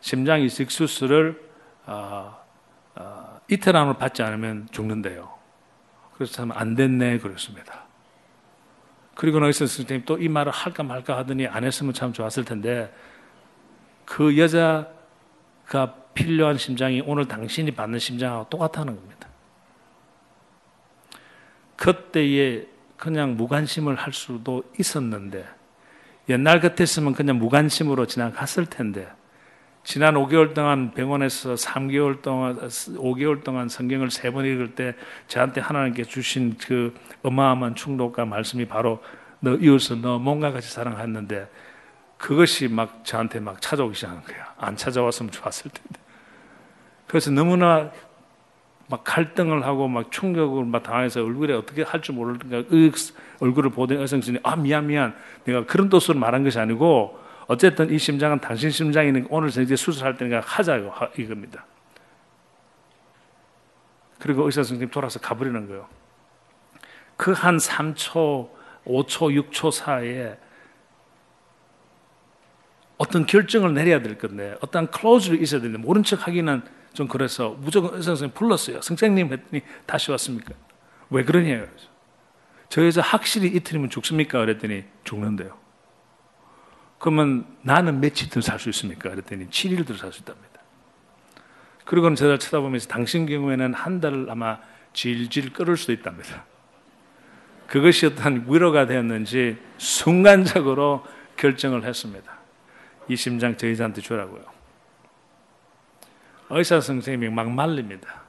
[0.00, 1.44] 심장 이식 수술을
[1.84, 2.42] 어,
[2.94, 5.32] 어, 안으로 받지 않으면 죽는데요.
[6.14, 7.84] 그래서 참 안 됐네 그랬습니다.
[9.14, 12.92] 그리고 나서 선생님 또 이 말을 할까 말까 하더니 안 했으면 참 좋았을 텐데
[14.04, 19.28] 그 여자가 필요한 심장이 오늘 당신이 받는 심장하고 똑같다는 겁니다.
[21.76, 22.66] 그때에
[22.96, 25.46] 그냥 무관심을 할 수도 있었는데
[26.28, 29.08] 옛날 같았으면 그냥 무관심으로 지나갔을 텐데
[29.86, 34.96] 지난 5개월 동안 병원에서 3개월 동안 5개월 동안 성경을 세 번 읽을 때
[35.28, 39.00] 저한테 하나님께 주신 그 어마어마한 충동과 말씀이 바로
[39.38, 41.48] 너 이웃을 너 몸과 같이 사랑했는데
[42.18, 44.52] 그것이 막 저한테 막 찾아오기 시작한 거야.
[44.58, 46.00] 안 찾아왔으면 좋았을 텐데.
[47.06, 47.92] 그래서 너무나
[48.88, 52.64] 막 갈등을 하고 막 충격을 막 당해서 얼굴에 어떻게 할 줄 모르니까
[53.38, 55.14] 얼굴을 보던 여성신이 아 미안 미안
[55.44, 60.40] 내가 그런 뜻으로 말한 것이 아니고 어쨌든 이 심장은 당신 심장이니까 오늘 이제 수술할 때니까
[60.40, 61.64] 하자고 이겁니다.
[64.18, 65.88] 그리고 의사 선생님 돌아서 가버리는 거예요.
[67.16, 68.50] 그 한 3초,
[68.84, 70.38] 5초, 6초 사이에
[72.98, 76.62] 어떤 결정을 내려야 될 건데 어떤 클로즈를 있어야 되는데 모른 척 하기는
[76.94, 78.80] 좀 그래서 무조건 의사 선생님 불렀어요.
[78.80, 80.54] 선생님 했더니 다시 왔습니까?
[81.10, 81.66] 왜 그러냐요.
[82.68, 84.40] 저 여자 확실히 이틀이면 죽습니까?
[84.40, 85.65] 그랬더니 죽는데요.
[87.06, 89.10] 그러면 나는 며칠 더살수 있습니까?
[89.10, 90.60] 그랬더니 7일 더살수 있답니다.
[91.84, 94.58] 그리고는 저를 쳐다보면서 당신 경우에는 한 달을 아마
[94.92, 96.44] 질질 끓을 수도 있답니다.
[97.68, 102.38] 그것이 어떤 위로가 되었는지 순간적으로 결정을 했습니다.
[103.06, 104.42] 이 심장 저희한테 주라고요.
[106.50, 108.22] 의사 선생님이 막 말립니다.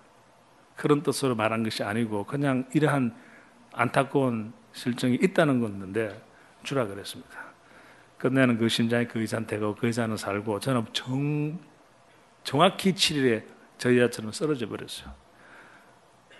[0.75, 3.15] 그런 뜻으로 말한 것이 아니고 그냥 이러한
[3.73, 6.23] 안타까운 실정이 있다는 건데
[6.61, 7.47] 주라 그랬습니다.
[8.18, 11.59] 끝내는 그 심장이 그 의사한테 가고 그 의사는 살고 저는 정,
[12.43, 13.43] 정확히 7일에
[13.78, 15.11] 저희 아처럼 쓰러져 버렸어요.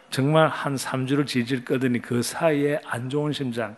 [0.10, 3.76] 정말 한 3주를 질질 끄더니 그 사이에 안 좋은 심장,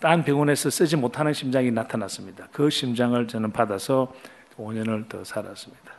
[0.00, 2.48] 딴 병원에서 쓰지 못하는 심장이 나타났습니다.
[2.52, 4.12] 그 심장을 저는 받아서
[4.56, 5.92] 5년을 더 살았습니다.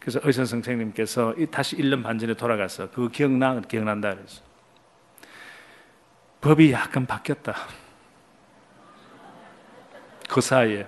[0.00, 3.60] 그래서 의사 선생님께서 다시 1년 반 전에 돌아가서 그거 기억나?
[3.60, 4.42] 기억난다 그래서
[6.40, 7.54] 법이 약간 바뀌었다.
[10.28, 10.86] 그 사이에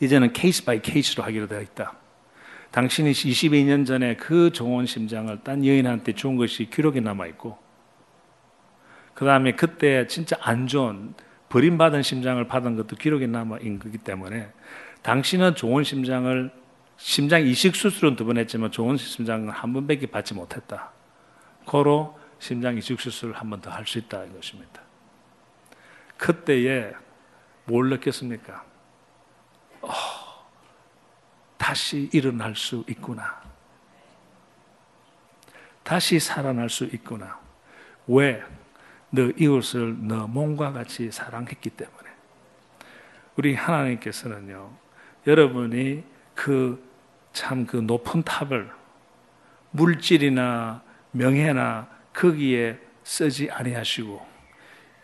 [0.00, 1.94] 이제는 case by case로 하기로 되어 있다.
[2.70, 7.56] 당신이 22년 전에 그 좋은 심장을 딴 여인한테 준 것이 기록에 남아 있고,
[9.14, 11.14] 그 다음에 그때 진짜 안 좋은
[11.48, 14.50] 버림받은 심장을 받은 것도 기록에 남아 있는 거기 때문에
[15.02, 16.50] 당신은 좋은 심장을
[16.96, 20.90] 심장 이식 수술은 두 번 했지만 좋은 심장은 한 번밖에 받지 못했다.
[21.64, 24.82] 고로 심장 이식 수술을 한 번 더 할 수 있다 이것입니다.
[26.16, 26.92] 그때에
[27.64, 28.64] 뭘 느꼈습니까?
[29.82, 29.90] 어,
[31.56, 33.42] 다시 일어날 수 있구나.
[35.82, 37.38] 다시 살아날 수 있구나.
[38.06, 38.42] 왜?
[39.10, 42.10] 너 이웃을 너 몸과 같이 사랑했기 때문에.
[43.36, 44.70] 우리 하나님께서는요,
[45.26, 46.04] 여러분이
[46.34, 46.82] 그
[47.32, 48.70] 참그 높은 탑을
[49.70, 54.33] 물질이나 명예나 거기에 쓰지 아니하시고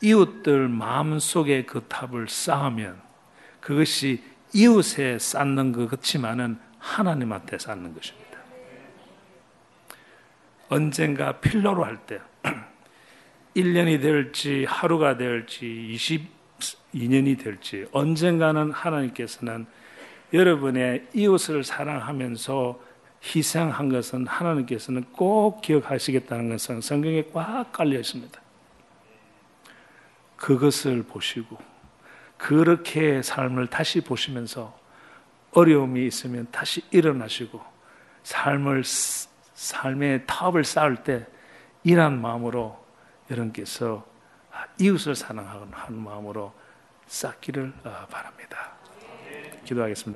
[0.03, 3.01] 이웃들 마음 속에 그 탑을 쌓으면
[3.61, 4.23] 그것이
[4.55, 8.31] 이웃에 쌓는 것 같지만은 하나님한테 쌓는 것입니다.
[10.69, 12.21] 언젠가 필요로 할 때,
[13.57, 15.97] 1년이 될지, 하루가 될지,
[16.95, 19.67] 22년이 될지, 언젠가는 하나님께서는
[20.33, 22.81] 여러분의 이웃을 사랑하면서
[23.23, 28.41] 희생한 것은 하나님께서는 꼭 기억하시겠다는 것은 성경에 꽉 깔려 있습니다.
[30.41, 31.59] 그것을 보시고
[32.39, 34.77] 그렇게 삶을 다시 보시면서
[35.53, 37.63] 어려움이 있으면 다시 일어나시고
[38.23, 38.83] 삶을
[39.55, 41.27] 삶의 탑을 쌓을 때
[41.85, 42.83] 이런 마음으로
[43.31, 44.07] 여러분께서
[44.79, 46.53] 이웃을 사랑하는 마음으로
[47.07, 48.73] 쌓기를 어, 바랍니다.
[49.65, 50.09] 기도하겠습니다.